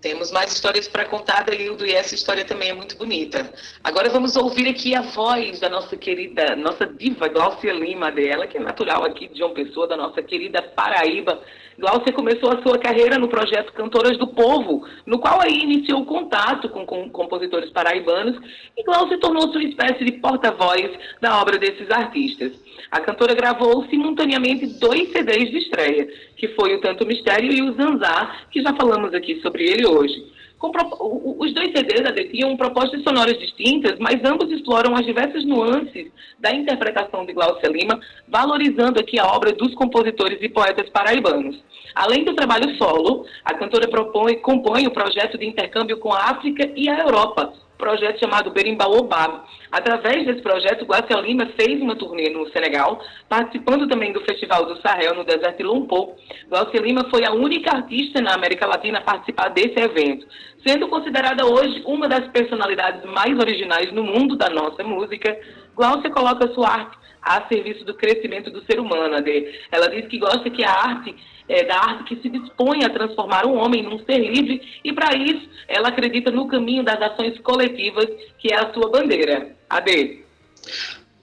Temos 0.00 0.32
mais 0.32 0.50
histórias 0.50 0.88
para 0.88 1.04
contar, 1.04 1.44
Delildo, 1.44 1.84
e 1.84 1.92
essa 1.92 2.14
história 2.14 2.42
também 2.42 2.70
é 2.70 2.72
muito 2.72 2.96
bonita. 2.96 3.52
Agora 3.84 4.08
vamos 4.08 4.34
ouvir 4.34 4.66
aqui 4.66 4.94
a 4.94 5.02
voz 5.02 5.60
da 5.60 5.68
nossa 5.68 5.94
querida, 5.94 6.56
nossa 6.56 6.86
diva 6.86 7.28
Glaucia 7.28 7.70
Lima, 7.74 8.10
dela, 8.10 8.46
que 8.46 8.56
é 8.56 8.60
natural 8.60 9.04
aqui 9.04 9.28
de 9.28 9.38
João 9.38 9.52
Pessoa, 9.52 9.86
da 9.86 9.98
nossa 9.98 10.22
querida 10.22 10.62
Paraíba. 10.62 11.38
Glaucia 11.78 12.14
começou 12.14 12.50
a 12.50 12.62
sua 12.62 12.78
carreira 12.78 13.18
no 13.18 13.28
projeto 13.28 13.74
Cantoras 13.74 14.16
do 14.16 14.28
Povo, 14.28 14.86
no 15.04 15.18
qual 15.18 15.38
aí 15.42 15.58
iniciou 15.58 16.00
o 16.00 16.06
contato 16.06 16.70
com, 16.70 16.86
com 16.86 17.10
compositores 17.10 17.70
paraibanos 17.70 18.40
e 18.74 18.82
Glaucia 18.82 19.20
tornou-se 19.20 19.54
uma 19.54 19.68
espécie 19.68 20.02
de 20.02 20.12
porta-voz 20.12 20.90
da 21.20 21.38
obra 21.42 21.58
desses 21.58 21.90
artistas. 21.90 22.52
A 22.90 23.00
cantora 23.00 23.34
gravou 23.34 23.84
simultaneamente 23.88 24.66
dois 24.78 25.10
CDs 25.12 25.50
de 25.50 25.58
estreia, 25.58 26.08
que 26.36 26.48
foi 26.48 26.74
o 26.74 26.80
Tanto 26.80 27.06
Mistério 27.06 27.52
e 27.52 27.62
o 27.62 27.72
Zanzar, 27.74 28.46
que 28.50 28.62
já 28.62 28.74
falamos 28.74 29.14
aqui 29.14 29.40
sobre 29.40 29.64
ele 29.64 29.86
hoje. 29.86 30.30
Os 30.62 31.54
dois 31.54 31.72
CDs 31.72 32.30
tinham 32.30 32.54
propostas 32.54 33.02
sonoras 33.02 33.38
distintas, 33.38 33.98
mas 33.98 34.22
ambos 34.22 34.52
exploram 34.52 34.94
as 34.94 35.06
diversas 35.06 35.42
nuances 35.42 36.12
da 36.38 36.54
interpretação 36.54 37.24
de 37.24 37.32
Glaucia 37.32 37.70
Lima, 37.70 37.98
valorizando 38.28 39.00
aqui 39.00 39.18
a 39.18 39.26
obra 39.26 39.52
dos 39.52 39.74
compositores 39.74 40.38
e 40.42 40.50
poetas 40.50 40.90
paraibanos. 40.90 41.58
Além 41.94 42.24
do 42.24 42.34
trabalho 42.34 42.76
solo, 42.76 43.24
a 43.42 43.54
cantora 43.54 43.88
propõe, 43.88 44.36
compõe 44.36 44.86
o 44.86 44.90
projeto 44.90 45.38
de 45.38 45.46
intercâmbio 45.46 45.96
com 45.96 46.12
a 46.12 46.30
África 46.30 46.70
e 46.76 46.90
a 46.90 46.98
Europa, 47.00 47.54
projeto 47.80 48.20
chamado 48.20 48.52
Berimbau 48.52 48.92
Obab. 48.96 49.40
Através 49.72 50.26
desse 50.26 50.42
projeto, 50.42 50.84
Guacia 50.84 51.16
Lima 51.20 51.46
fez 51.58 51.80
uma 51.80 51.96
turnê 51.96 52.28
no 52.28 52.48
Senegal, 52.50 53.00
participando 53.28 53.88
também 53.88 54.12
do 54.12 54.20
Festival 54.20 54.66
do 54.66 54.80
Sahel 54.80 55.14
no 55.14 55.24
deserto 55.24 55.56
de 55.56 55.62
Lumpur. 55.64 56.14
Guacia 56.48 56.80
Lima 56.80 57.08
foi 57.10 57.24
a 57.24 57.32
única 57.32 57.74
artista 57.74 58.20
na 58.20 58.34
América 58.34 58.66
Latina 58.66 58.98
a 58.98 59.02
participar 59.02 59.48
desse 59.48 59.78
evento, 59.78 60.26
sendo 60.64 60.86
considerada 60.88 61.46
hoje 61.46 61.82
uma 61.86 62.08
das 62.08 62.28
personalidades 62.28 63.02
mais 63.10 63.36
originais 63.38 63.90
no 63.92 64.04
mundo 64.04 64.36
da 64.36 64.50
nossa 64.50 64.84
música. 64.84 65.36
Glaucia 65.74 66.10
coloca 66.10 66.52
sua 66.52 66.68
arte 66.68 67.00
a 67.22 67.46
serviço 67.48 67.84
do 67.84 67.94
crescimento 67.94 68.50
do 68.50 68.64
ser 68.64 68.80
humano, 68.80 69.14
Ade. 69.14 69.48
Ela 69.70 69.88
diz 69.88 70.06
que 70.08 70.18
gosta 70.18 70.48
que 70.50 70.64
a 70.64 70.70
arte 70.70 71.14
é, 71.48 71.64
da 71.64 71.76
arte 71.76 72.04
que 72.04 72.22
se 72.22 72.28
dispõe 72.28 72.84
a 72.84 72.90
transformar 72.90 73.44
um 73.44 73.56
homem 73.56 73.82
num 73.82 73.98
ser 74.04 74.18
livre 74.18 74.62
e, 74.84 74.92
para 74.92 75.16
isso, 75.16 75.48
ela 75.66 75.88
acredita 75.88 76.30
no 76.30 76.46
caminho 76.46 76.84
das 76.84 77.00
ações 77.00 77.38
coletivas, 77.40 78.06
que 78.38 78.52
é 78.52 78.56
a 78.56 78.72
sua 78.72 78.88
bandeira. 78.90 79.56
Ade. 79.68 80.24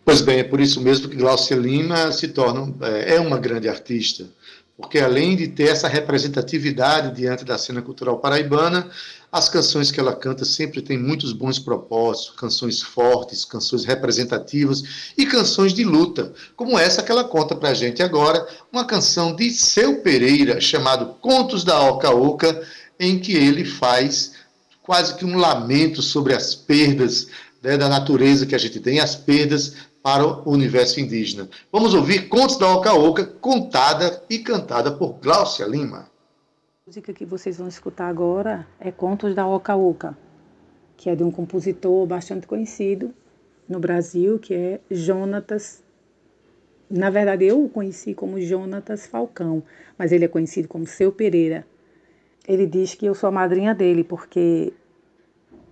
Pois 0.04 0.22
bem, 0.22 0.40
é 0.40 0.44
por 0.44 0.60
isso 0.60 0.82
mesmo 0.82 1.10
que 1.10 1.18
Glaucia 1.18 1.58
Lima 1.58 2.12
se 2.12 2.30
torna 2.30 2.74
é, 2.82 3.16
é 3.16 3.20
uma 3.20 3.38
grande 3.38 3.68
artista, 3.68 4.26
porque 4.78 5.00
além 5.00 5.36
de 5.36 5.48
ter 5.48 5.70
essa 5.70 5.88
representatividade 5.88 7.16
diante 7.16 7.44
da 7.44 7.58
cena 7.58 7.82
cultural 7.82 8.20
paraibana, 8.20 8.90
as 9.38 9.48
canções 9.48 9.92
que 9.92 10.00
ela 10.00 10.16
canta 10.16 10.44
sempre 10.44 10.82
têm 10.82 10.98
muitos 10.98 11.32
bons 11.32 11.60
propósitos, 11.60 12.34
canções 12.36 12.82
fortes, 12.82 13.46
canções 13.46 13.86
representativas 13.86 14.84
e 15.18 15.26
canções 15.26 15.74
de 15.74 15.84
luta, 15.84 16.34
como 16.56 16.78
essa 16.78 17.04
que 17.04 17.12
ela 17.12 17.24
conta 17.24 17.56
para 17.56 17.70
a 17.70 17.74
gente 17.74 18.02
agora, 18.02 18.48
uma 18.72 18.84
canção 18.84 19.36
de 19.36 19.52
Seu 19.52 20.02
Pereira, 20.02 20.60
chamado 20.60 21.16
Contos 21.22 21.64
da 21.64 21.80
Oca 21.80 22.10
Oca, 22.10 22.62
em 23.00 23.20
que 23.20 23.34
ele 23.34 23.64
faz 23.64 24.34
quase 24.82 25.16
que 25.16 25.26
um 25.26 25.38
lamento 25.38 26.02
sobre 26.02 26.34
as 26.34 26.56
perdas 26.56 27.28
né, 27.62 27.78
da 27.78 27.88
natureza 27.88 28.46
que 28.46 28.56
a 28.56 28.60
gente 28.60 28.80
tem, 28.80 29.00
as 29.00 29.16
perdas 29.16 29.74
para 30.02 30.26
o 30.26 30.52
universo 30.52 31.00
indígena. 31.00 31.48
Vamos 31.72 31.94
ouvir 31.94 32.28
Contos 32.28 32.58
da 32.58 32.74
Oca 32.74 32.94
Oca, 32.94 33.26
contada 33.26 34.24
e 34.30 34.40
cantada 34.40 34.92
por 34.92 35.20
Glaucia 35.22 35.66
Lima. 35.66 36.10
Música 36.88 37.12
que 37.12 37.26
vocês 37.26 37.58
vão 37.58 37.68
escutar 37.68 38.08
agora 38.08 38.66
é 38.80 38.94
Contos 38.94 39.36
da 39.36 39.46
Oca 39.46 39.76
Oca, 39.76 40.18
que 40.96 41.10
é 41.10 41.16
de 41.18 41.22
um 41.22 41.30
compositor 41.30 42.08
bastante 42.08 42.48
conhecido 42.48 43.14
no 43.68 43.78
Brasil, 43.78 44.40
que 44.40 44.54
é 44.54 44.80
Jonatas. 44.90 45.84
Na 46.90 47.10
verdade, 47.10 47.44
eu 47.44 47.62
o 47.62 47.68
conheci 47.68 48.14
como 48.14 48.40
Jonatas 48.40 49.06
Falcão, 49.06 49.62
mas 49.98 50.14
ele 50.14 50.24
é 50.24 50.28
conhecido 50.30 50.70
como 50.70 50.88
Seu 50.88 51.12
Pereira. 51.12 51.68
Ele 52.48 52.66
diz 52.66 52.96
que 52.96 53.06
eu 53.06 53.14
sou 53.14 53.28
a 53.28 53.32
madrinha 53.32 53.76
dele, 53.76 54.06
porque 54.06 54.72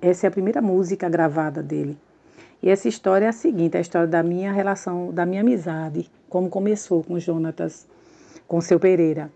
essa 0.02 0.28
é 0.28 0.28
a 0.28 0.32
primeira 0.32 0.62
música 0.62 1.08
gravada 1.08 1.64
dele. 1.64 1.98
E 2.62 2.70
essa 2.70 2.90
história 2.90 3.28
é 3.28 3.30
a 3.30 3.32
seguinte, 3.32 3.78
a 3.78 3.80
história 3.80 4.06
da 4.06 4.22
minha 4.22 4.52
relação, 4.52 5.14
da 5.14 5.26
minha 5.26 5.40
amizade, 5.40 6.12
como 6.28 6.50
começou 6.50 7.02
com 7.06 7.18
Jonatas, 7.18 7.88
com 8.46 8.60
Seu 8.60 8.82
Pereira. 8.82 9.32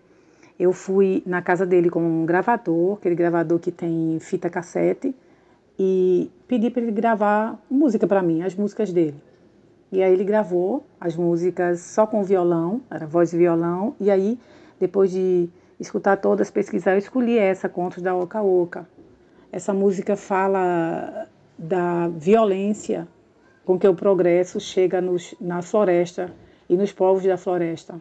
Eu 0.60 0.74
fui 0.74 1.22
na 1.24 1.40
casa 1.40 1.64
dele 1.64 1.88
com 1.88 2.02
um 2.02 2.26
gravador, 2.26 2.98
aquele 2.98 3.14
gravador 3.14 3.58
que 3.58 3.72
tem 3.72 4.18
fita 4.20 4.50
cassete, 4.50 5.16
e 5.78 6.30
pedi 6.46 6.68
para 6.68 6.82
ele 6.82 6.92
gravar 6.92 7.58
música 7.70 8.06
para 8.06 8.22
mim, 8.22 8.42
as 8.42 8.54
músicas 8.54 8.92
dele. 8.92 9.16
E 9.90 10.02
aí 10.02 10.12
ele 10.12 10.22
gravou 10.22 10.84
as 11.00 11.16
músicas 11.16 11.80
só 11.80 12.06
com 12.06 12.22
violão, 12.22 12.82
era 12.90 13.06
voz 13.06 13.32
e 13.32 13.38
violão, 13.38 13.96
e 13.98 14.10
aí 14.10 14.38
depois 14.78 15.10
de 15.10 15.48
escutar 15.80 16.18
todas, 16.18 16.50
pesquisar, 16.50 16.92
eu 16.92 16.98
escolhi 16.98 17.38
essa, 17.38 17.66
Contos 17.66 18.02
da 18.02 18.14
Oca 18.14 18.42
Oca. 18.42 18.86
Essa 19.50 19.72
música 19.72 20.14
fala 20.14 21.26
da 21.58 22.06
violência 22.08 23.08
com 23.64 23.78
que 23.78 23.88
o 23.88 23.94
progresso 23.94 24.60
chega 24.60 25.00
nos, 25.00 25.34
na 25.40 25.62
floresta 25.62 26.30
e 26.68 26.76
nos 26.76 26.92
povos 26.92 27.24
da 27.24 27.38
floresta 27.38 27.98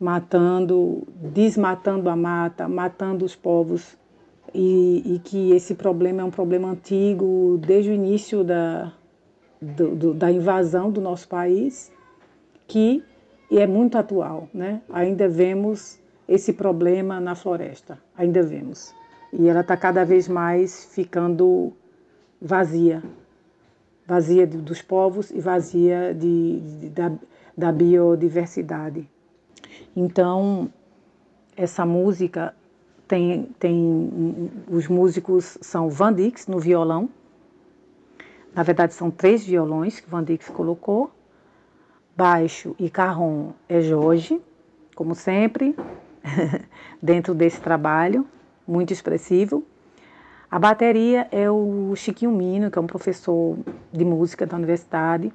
matando, 0.00 1.06
desmatando 1.14 2.08
a 2.08 2.16
mata, 2.16 2.66
matando 2.66 3.24
os 3.24 3.36
povos, 3.36 3.98
e, 4.52 5.02
e, 5.14 5.18
que 5.20 5.52
esse 5.52 5.76
problema 5.76 6.22
é 6.22 6.24
um 6.24 6.30
problema 6.30 6.70
antigo 6.70 7.56
desde 7.64 7.90
o 7.90 7.92
início 7.92 8.42
da, 8.42 8.92
do, 9.62 9.94
do, 9.94 10.14
da 10.14 10.32
invasão 10.32 10.90
do 10.90 11.00
nosso 11.00 11.28
país, 11.28 11.92
que 12.66 13.04
é 13.52 13.64
muito 13.68 13.96
atual. 13.96 14.48
Né? 14.52 14.82
Ainda 14.92 15.28
vemos 15.28 16.00
esse 16.26 16.52
problema 16.52 17.20
na 17.20 17.36
floresta, 17.36 17.96
ainda 18.16 18.42
vemos. 18.42 18.92
E 19.32 19.46
ela 19.46 19.60
está 19.60 19.76
cada 19.76 20.04
vez 20.04 20.26
mais 20.26 20.84
ficando 20.86 21.72
vazia 22.42 23.02
vazia 24.10 24.44
dos 24.44 24.82
povos 24.82 25.30
e 25.30 25.40
vazia 25.40 26.12
de, 26.12 26.58
de 26.58 26.88
da, 26.88 27.12
da 27.56 27.70
biodiversidade. 27.70 29.08
Então, 29.94 30.70
essa 31.56 31.84
música 31.84 32.54
tem, 33.06 33.44
tem 33.58 34.50
os 34.68 34.86
músicos 34.86 35.58
são 35.60 35.90
Van 35.90 36.12
Dix 36.12 36.46
no 36.46 36.58
violão. 36.58 37.08
Na 38.54 38.62
verdade, 38.62 38.94
são 38.94 39.10
três 39.10 39.44
violões 39.44 40.00
que 40.00 40.08
Van 40.08 40.22
Dix 40.22 40.48
colocou. 40.48 41.10
Baixo 42.16 42.74
e 42.78 42.90
carrom 42.90 43.52
é 43.68 43.80
Jorge, 43.80 44.40
como 44.94 45.14
sempre, 45.14 45.74
dentro 47.02 47.34
desse 47.34 47.60
trabalho, 47.60 48.26
muito 48.66 48.92
expressivo. 48.92 49.64
A 50.50 50.58
bateria 50.58 51.28
é 51.30 51.50
o 51.50 51.94
Chiquinho 51.94 52.32
Mino, 52.32 52.70
que 52.70 52.78
é 52.78 52.82
um 52.82 52.86
professor 52.86 53.56
de 53.92 54.04
música 54.04 54.44
da 54.44 54.56
universidade, 54.56 55.32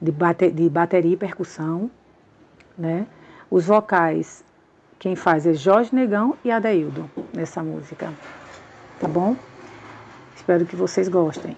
de, 0.00 0.10
bate, 0.10 0.50
de 0.50 0.68
bateria 0.68 1.12
e 1.12 1.16
percussão. 1.16 1.90
Né? 2.80 3.06
Os 3.50 3.66
vocais, 3.66 4.42
quem 4.98 5.14
faz 5.14 5.46
é 5.46 5.52
Jorge 5.52 5.94
Negão 5.94 6.34
e 6.42 6.50
Adaildo 6.50 7.10
nessa 7.34 7.62
música. 7.62 8.10
Tá 8.98 9.06
bom? 9.06 9.36
Espero 10.34 10.64
que 10.64 10.74
vocês 10.74 11.06
gostem. 11.06 11.54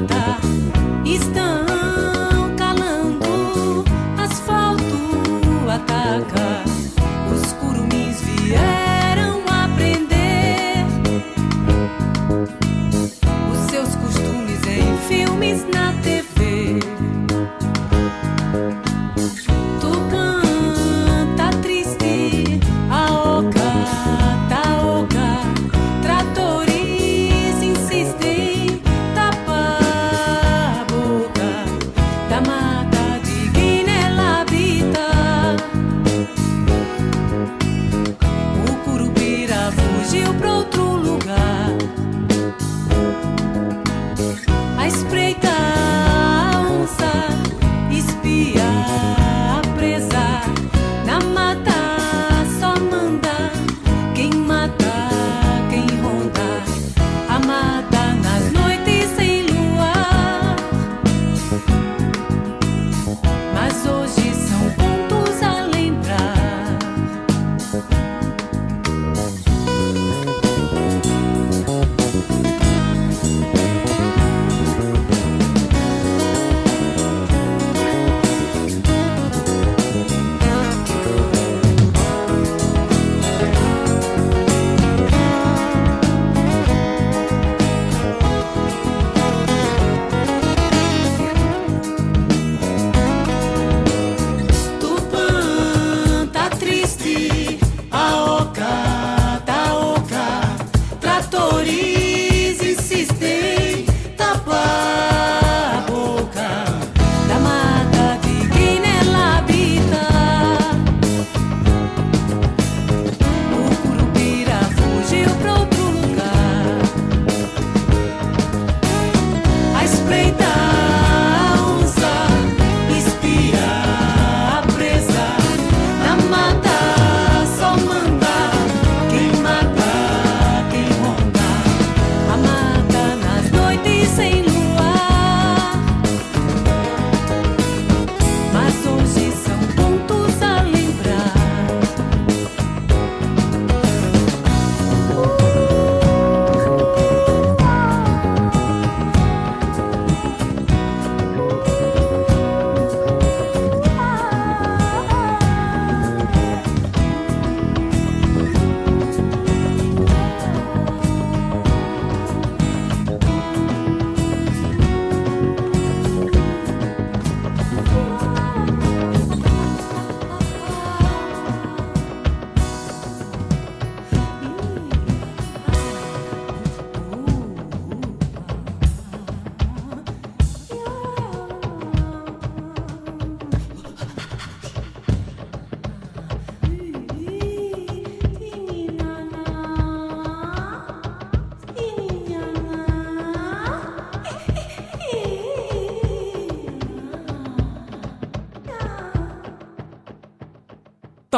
matar. 0.00 0.40
Estão 1.04 1.55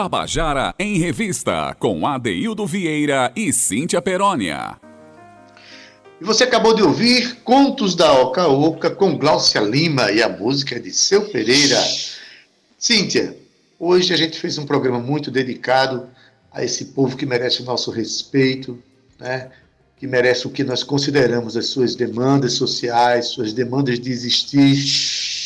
Tabajara 0.09 0.75
em 0.79 0.99
Revista, 0.99 1.77
com 1.79 2.07
Adeildo 2.07 2.67
Vieira 2.67 3.31
e 3.37 3.53
Cíntia 3.53 4.01
Perónia. 4.01 4.79
E 6.19 6.25
você 6.25 6.45
acabou 6.45 6.75
de 6.75 6.83
ouvir 6.83 7.43
Contos 7.45 7.95
da 7.95 8.11
Oca 8.15 8.49
Oca 8.49 8.89
com 8.89 9.19
Glaucia 9.19 9.61
Lima 9.61 10.11
e 10.11 10.23
a 10.23 10.29
música 10.31 10.81
de 10.81 10.91
Seu 10.93 11.29
Pereira. 11.29 11.79
Cíntia, 12.79 13.37
hoje 13.79 14.15
a 14.15 14.17
gente 14.17 14.41
fez 14.41 14.57
um 14.57 14.65
programa 14.65 14.99
muito 14.99 15.31
dedicado 15.31 16.09
a 16.51 16.65
esse 16.65 16.87
povo 16.87 17.15
que 17.15 17.27
merece 17.27 17.61
o 17.61 17.67
nosso 17.67 17.91
respeito, 17.91 18.83
né? 19.21 19.51
que 19.99 20.07
merece 20.07 20.47
o 20.47 20.51
que 20.51 20.65
nós 20.65 20.83
consideramos 20.83 21.55
as 21.55 21.67
suas 21.67 21.95
demandas 21.95 22.55
sociais, 22.55 23.27
suas 23.27 23.53
demandas 23.53 24.01
de 24.01 24.11
existir, 24.11 24.75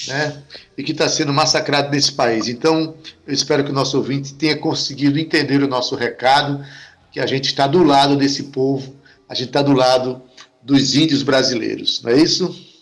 né? 0.09 0.43
e 0.77 0.83
que 0.83 0.93
está 0.93 1.09
sendo 1.09 1.33
massacrado 1.33 1.91
nesse 1.91 2.13
país. 2.13 2.49
Então, 2.49 2.95
eu 3.27 3.35
espero 3.35 3.65
que 3.65 3.71
o 3.71 3.75
nosso 3.75 3.97
ouvinte 3.97 4.35
tenha 4.35 4.57
conseguido 4.57 5.19
entender 5.19 5.63
o 5.63 5.69
nosso 5.69 5.95
recado, 5.95 6.65
que 7.11 7.21
a 7.21 7.27
gente 7.27 7.47
está 7.47 7.67
do 7.67 7.83
lado 7.83 8.17
desse 8.17 8.45
povo, 8.45 8.95
a 9.29 9.35
gente 9.35 9.49
está 9.49 9.63
do 9.63 9.73
lado 9.73 10.23
dos 10.63 10.95
índios 10.95 11.23
brasileiros, 11.23 12.03
não 12.03 12.13
é 12.13 12.17
isso? 12.17 12.73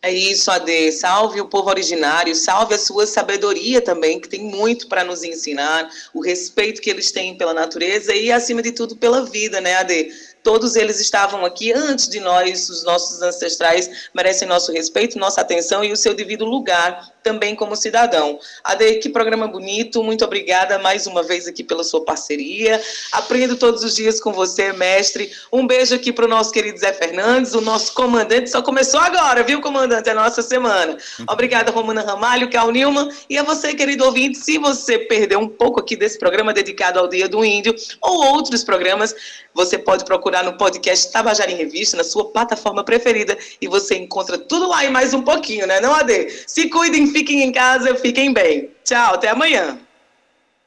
É 0.00 0.12
isso, 0.12 0.48
Ade. 0.50 0.92
Salve 0.92 1.40
o 1.40 1.48
povo 1.48 1.68
originário, 1.70 2.32
salve 2.34 2.74
a 2.74 2.78
sua 2.78 3.04
sabedoria 3.04 3.80
também, 3.80 4.20
que 4.20 4.28
tem 4.28 4.40
muito 4.40 4.86
para 4.86 5.02
nos 5.02 5.24
ensinar, 5.24 5.88
o 6.14 6.20
respeito 6.20 6.80
que 6.80 6.88
eles 6.88 7.10
têm 7.10 7.36
pela 7.36 7.52
natureza 7.52 8.14
e, 8.14 8.30
acima 8.30 8.62
de 8.62 8.70
tudo, 8.70 8.96
pela 8.96 9.24
vida, 9.24 9.60
né, 9.60 9.74
Ade? 9.74 10.08
Todos 10.48 10.76
eles 10.76 10.98
estavam 10.98 11.44
aqui 11.44 11.74
antes 11.74 12.08
de 12.08 12.20
nós, 12.20 12.70
os 12.70 12.82
nossos 12.82 13.20
ancestrais 13.20 14.08
merecem 14.14 14.48
nosso 14.48 14.72
respeito, 14.72 15.18
nossa 15.18 15.42
atenção 15.42 15.84
e 15.84 15.92
o 15.92 15.96
seu 15.96 16.14
devido 16.14 16.46
lugar 16.46 17.12
também 17.22 17.54
como 17.54 17.76
cidadão. 17.76 18.38
Ade, 18.64 18.94
que 18.94 19.10
programa 19.10 19.46
bonito, 19.46 20.02
muito 20.02 20.24
obrigada 20.24 20.78
mais 20.78 21.06
uma 21.06 21.22
vez 21.22 21.46
aqui 21.46 21.62
pela 21.62 21.84
sua 21.84 22.02
parceria. 22.02 22.80
Aprendo 23.12 23.56
todos 23.56 23.84
os 23.84 23.94
dias 23.94 24.18
com 24.18 24.32
você, 24.32 24.72
mestre. 24.72 25.30
Um 25.52 25.66
beijo 25.66 25.94
aqui 25.94 26.10
para 26.10 26.24
o 26.24 26.28
nosso 26.28 26.50
querido 26.50 26.78
Zé 26.78 26.94
Fernandes, 26.94 27.52
o 27.52 27.60
nosso 27.60 27.92
comandante, 27.92 28.48
só 28.48 28.62
começou 28.62 29.00
agora, 29.00 29.42
viu, 29.42 29.60
comandante? 29.60 30.08
É 30.08 30.12
a 30.12 30.14
nossa 30.14 30.40
semana. 30.40 30.96
Obrigada, 31.28 31.70
Romana 31.70 32.00
Ramalho, 32.00 32.48
Cal 32.48 32.70
Nilman, 32.70 33.10
e 33.28 33.36
a 33.36 33.42
você, 33.42 33.74
querido 33.74 34.06
ouvinte, 34.06 34.38
se 34.38 34.56
você 34.56 34.98
perdeu 34.98 35.40
um 35.40 35.48
pouco 35.48 35.78
aqui 35.80 35.96
desse 35.96 36.18
programa 36.18 36.54
dedicado 36.54 36.98
ao 36.98 37.08
Dia 37.08 37.28
do 37.28 37.44
Índio, 37.44 37.74
ou 38.00 38.24
outros 38.32 38.64
programas, 38.64 39.14
você 39.52 39.76
pode 39.76 40.04
procurar 40.04 40.37
no 40.42 40.54
podcast 40.54 41.12
Tabajara 41.12 41.50
em 41.50 41.56
Revista, 41.56 41.96
na 41.96 42.04
sua 42.04 42.30
plataforma 42.30 42.84
preferida, 42.84 43.36
e 43.60 43.68
você 43.68 43.96
encontra 43.96 44.38
tudo 44.38 44.68
lá 44.68 44.84
e 44.84 44.90
mais 44.90 45.14
um 45.14 45.22
pouquinho, 45.22 45.66
né, 45.66 45.80
não, 45.80 45.94
Ade? 45.94 46.28
Se 46.46 46.68
cuidem, 46.68 47.06
fiquem 47.06 47.42
em 47.42 47.52
casa, 47.52 47.94
fiquem 47.94 48.32
bem. 48.32 48.70
Tchau, 48.84 49.14
até 49.14 49.30
amanhã. 49.30 49.78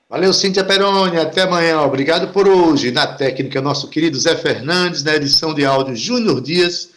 Valeu, 0.10 0.34
Cíntia 0.34 0.64
Peroni, 0.64 1.18
até 1.18 1.44
amanhã. 1.44 1.82
Obrigado 1.82 2.34
por 2.34 2.48
hoje. 2.48 2.92
Na 2.92 3.08
técnica, 3.08 3.62
nosso 3.62 3.90
querido 3.90 4.20
Zé 4.20 4.36
Fernandes, 4.36 5.04
na 5.04 5.16
edição 5.16 5.54
de 5.54 5.66
áudio 5.66 5.96
Júnior 5.96 6.42
Dias. 6.42 6.90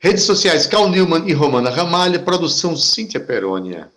Redes 0.00 0.24
sociais 0.24 0.66
Cal 0.66 0.88
Newman 0.88 1.28
e 1.28 1.32
Romana 1.32 1.70
Ramalha, 1.70 2.18
produção 2.18 2.76
Cíntia 2.76 3.20
Perônia 3.20 3.88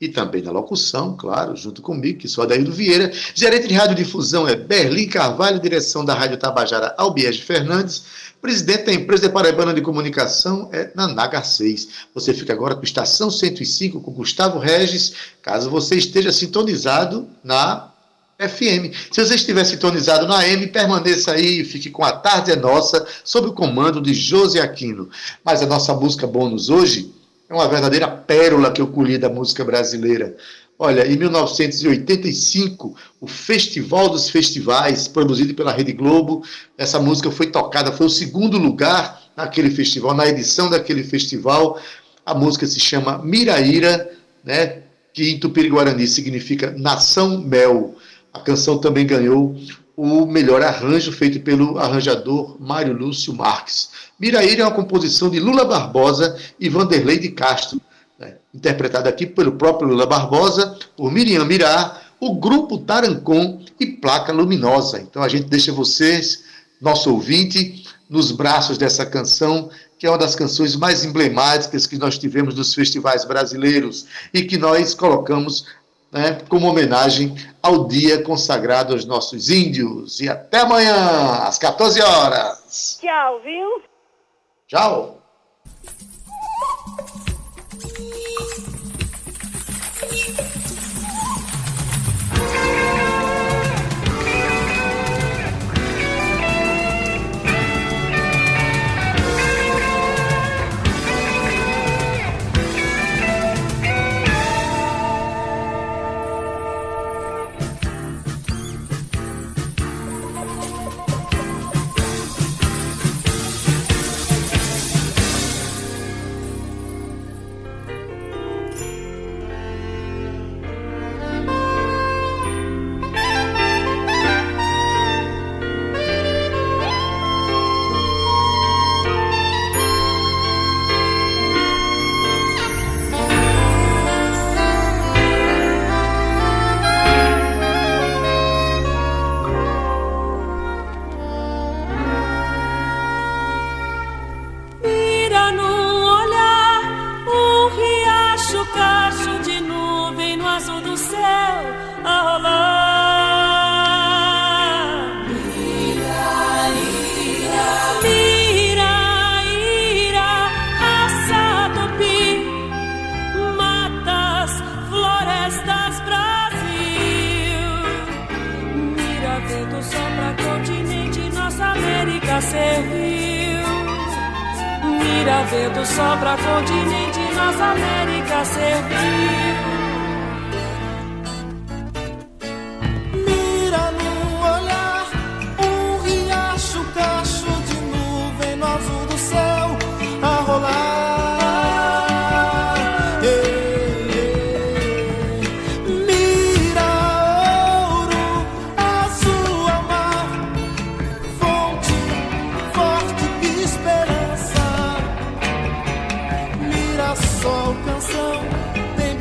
e 0.00 0.08
também 0.08 0.42
na 0.42 0.52
locução, 0.52 1.16
claro, 1.16 1.56
junto 1.56 1.82
comigo, 1.82 2.20
que 2.20 2.28
sou 2.28 2.44
Adaildo 2.44 2.70
Vieira. 2.70 3.12
Gerente 3.34 3.66
de 3.66 3.74
radiodifusão 3.74 4.46
é 4.46 4.54
Berlim 4.54 5.08
Carvalho, 5.08 5.58
direção 5.58 6.04
da 6.04 6.14
Rádio 6.14 6.36
Tabajara 6.36 6.94
Albiege 6.96 7.42
Fernandes. 7.42 8.04
Presidente 8.40 8.84
da 8.84 8.92
empresa 8.92 9.26
de 9.26 9.34
Paraibana 9.34 9.74
de 9.74 9.80
Comunicação 9.80 10.70
é 10.72 10.92
Nanaga 10.94 11.42
6. 11.42 11.88
Você 12.14 12.32
fica 12.32 12.52
agora 12.52 12.76
com 12.76 12.84
Estação 12.84 13.28
105 13.28 14.00
com 14.00 14.12
Gustavo 14.12 14.60
Regis, 14.60 15.14
caso 15.42 15.68
você 15.68 15.96
esteja 15.96 16.30
sintonizado 16.30 17.28
na 17.42 17.90
FM. 18.38 18.94
Se 19.10 19.24
você 19.24 19.34
estiver 19.34 19.64
sintonizado 19.64 20.28
na 20.28 20.38
AM, 20.38 20.68
permaneça 20.68 21.32
aí 21.32 21.62
e 21.62 21.64
fique 21.64 21.90
com 21.90 22.04
A 22.04 22.12
Tarde 22.12 22.52
é 22.52 22.56
Nossa, 22.56 23.04
sob 23.24 23.48
o 23.48 23.52
comando 23.52 24.00
de 24.00 24.14
José 24.14 24.60
Aquino. 24.60 25.10
Mas 25.44 25.60
a 25.60 25.66
nossa 25.66 25.92
música 25.92 26.24
bônus 26.24 26.70
hoje 26.70 27.12
é 27.48 27.54
uma 27.54 27.68
verdadeira 27.68 28.06
pérola 28.06 28.70
que 28.70 28.80
eu 28.80 28.88
colhi 28.88 29.16
da 29.16 29.28
música 29.28 29.64
brasileira. 29.64 30.36
Olha, 30.78 31.06
em 31.10 31.16
1985, 31.16 32.94
o 33.20 33.26
Festival 33.26 34.08
dos 34.10 34.30
Festivais, 34.30 35.08
produzido 35.08 35.54
pela 35.54 35.72
Rede 35.72 35.92
Globo, 35.92 36.44
essa 36.76 37.00
música 37.00 37.30
foi 37.30 37.46
tocada, 37.46 37.90
foi 37.90 38.06
o 38.06 38.10
segundo 38.10 38.58
lugar 38.58 39.20
naquele 39.36 39.70
festival, 39.70 40.14
na 40.14 40.28
edição 40.28 40.70
daquele 40.70 41.02
festival. 41.02 41.80
A 42.24 42.32
música 42.32 42.66
se 42.66 42.78
chama 42.78 43.18
Miraíra, 43.18 44.08
né, 44.44 44.82
que 45.12 45.30
em 45.30 45.40
Tupiri-Guarani 45.40 46.06
significa 46.06 46.72
Nação 46.78 47.38
Mel. 47.38 47.96
A 48.32 48.38
canção 48.38 48.78
também 48.78 49.04
ganhou 49.04 49.56
o 49.98 50.24
melhor 50.26 50.62
arranjo 50.62 51.10
feito 51.10 51.40
pelo 51.40 51.76
arranjador 51.76 52.56
Mário 52.60 52.96
Lúcio 52.96 53.34
Marques. 53.34 53.90
Miraíra 54.16 54.62
é 54.62 54.64
uma 54.64 54.70
composição 54.70 55.28
de 55.28 55.40
Lula 55.40 55.64
Barbosa 55.64 56.38
e 56.60 56.68
Vanderlei 56.68 57.18
de 57.18 57.30
Castro, 57.30 57.80
né, 58.16 58.36
interpretada 58.54 59.08
aqui 59.08 59.26
pelo 59.26 59.50
próprio 59.56 59.88
Lula 59.88 60.06
Barbosa, 60.06 60.78
por 60.96 61.10
Miriam 61.10 61.44
Mirá, 61.44 62.00
o 62.20 62.36
grupo 62.36 62.78
Tarancon 62.78 63.60
e 63.80 63.86
Placa 63.86 64.32
Luminosa. 64.32 65.00
Então 65.00 65.20
a 65.20 65.28
gente 65.28 65.48
deixa 65.48 65.72
vocês, 65.72 66.44
nosso 66.80 67.12
ouvinte, 67.12 67.84
nos 68.08 68.30
braços 68.30 68.78
dessa 68.78 69.04
canção, 69.04 69.68
que 69.98 70.06
é 70.06 70.10
uma 70.10 70.16
das 70.16 70.36
canções 70.36 70.76
mais 70.76 71.04
emblemáticas 71.04 71.88
que 71.88 71.98
nós 71.98 72.16
tivemos 72.16 72.54
nos 72.54 72.72
festivais 72.72 73.24
brasileiros 73.24 74.06
e 74.32 74.44
que 74.44 74.56
nós 74.56 74.94
colocamos 74.94 75.66
né, 76.10 76.38
como 76.48 76.68
homenagem 76.68 77.34
ao 77.62 77.86
dia 77.86 78.22
consagrado 78.22 78.92
aos 78.92 79.04
nossos 79.04 79.50
índios. 79.50 80.20
E 80.20 80.28
até 80.28 80.60
amanhã, 80.60 81.42
às 81.42 81.58
14 81.58 82.00
horas. 82.00 82.98
Tchau, 83.00 83.40
viu? 83.40 83.82
Tchau. 84.66 85.17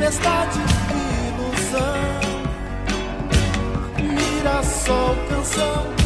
Tempestade 0.07 0.59
e 0.93 1.27
ilusão. 1.27 1.97
Mirassol, 3.99 5.15
canção, 5.29 5.96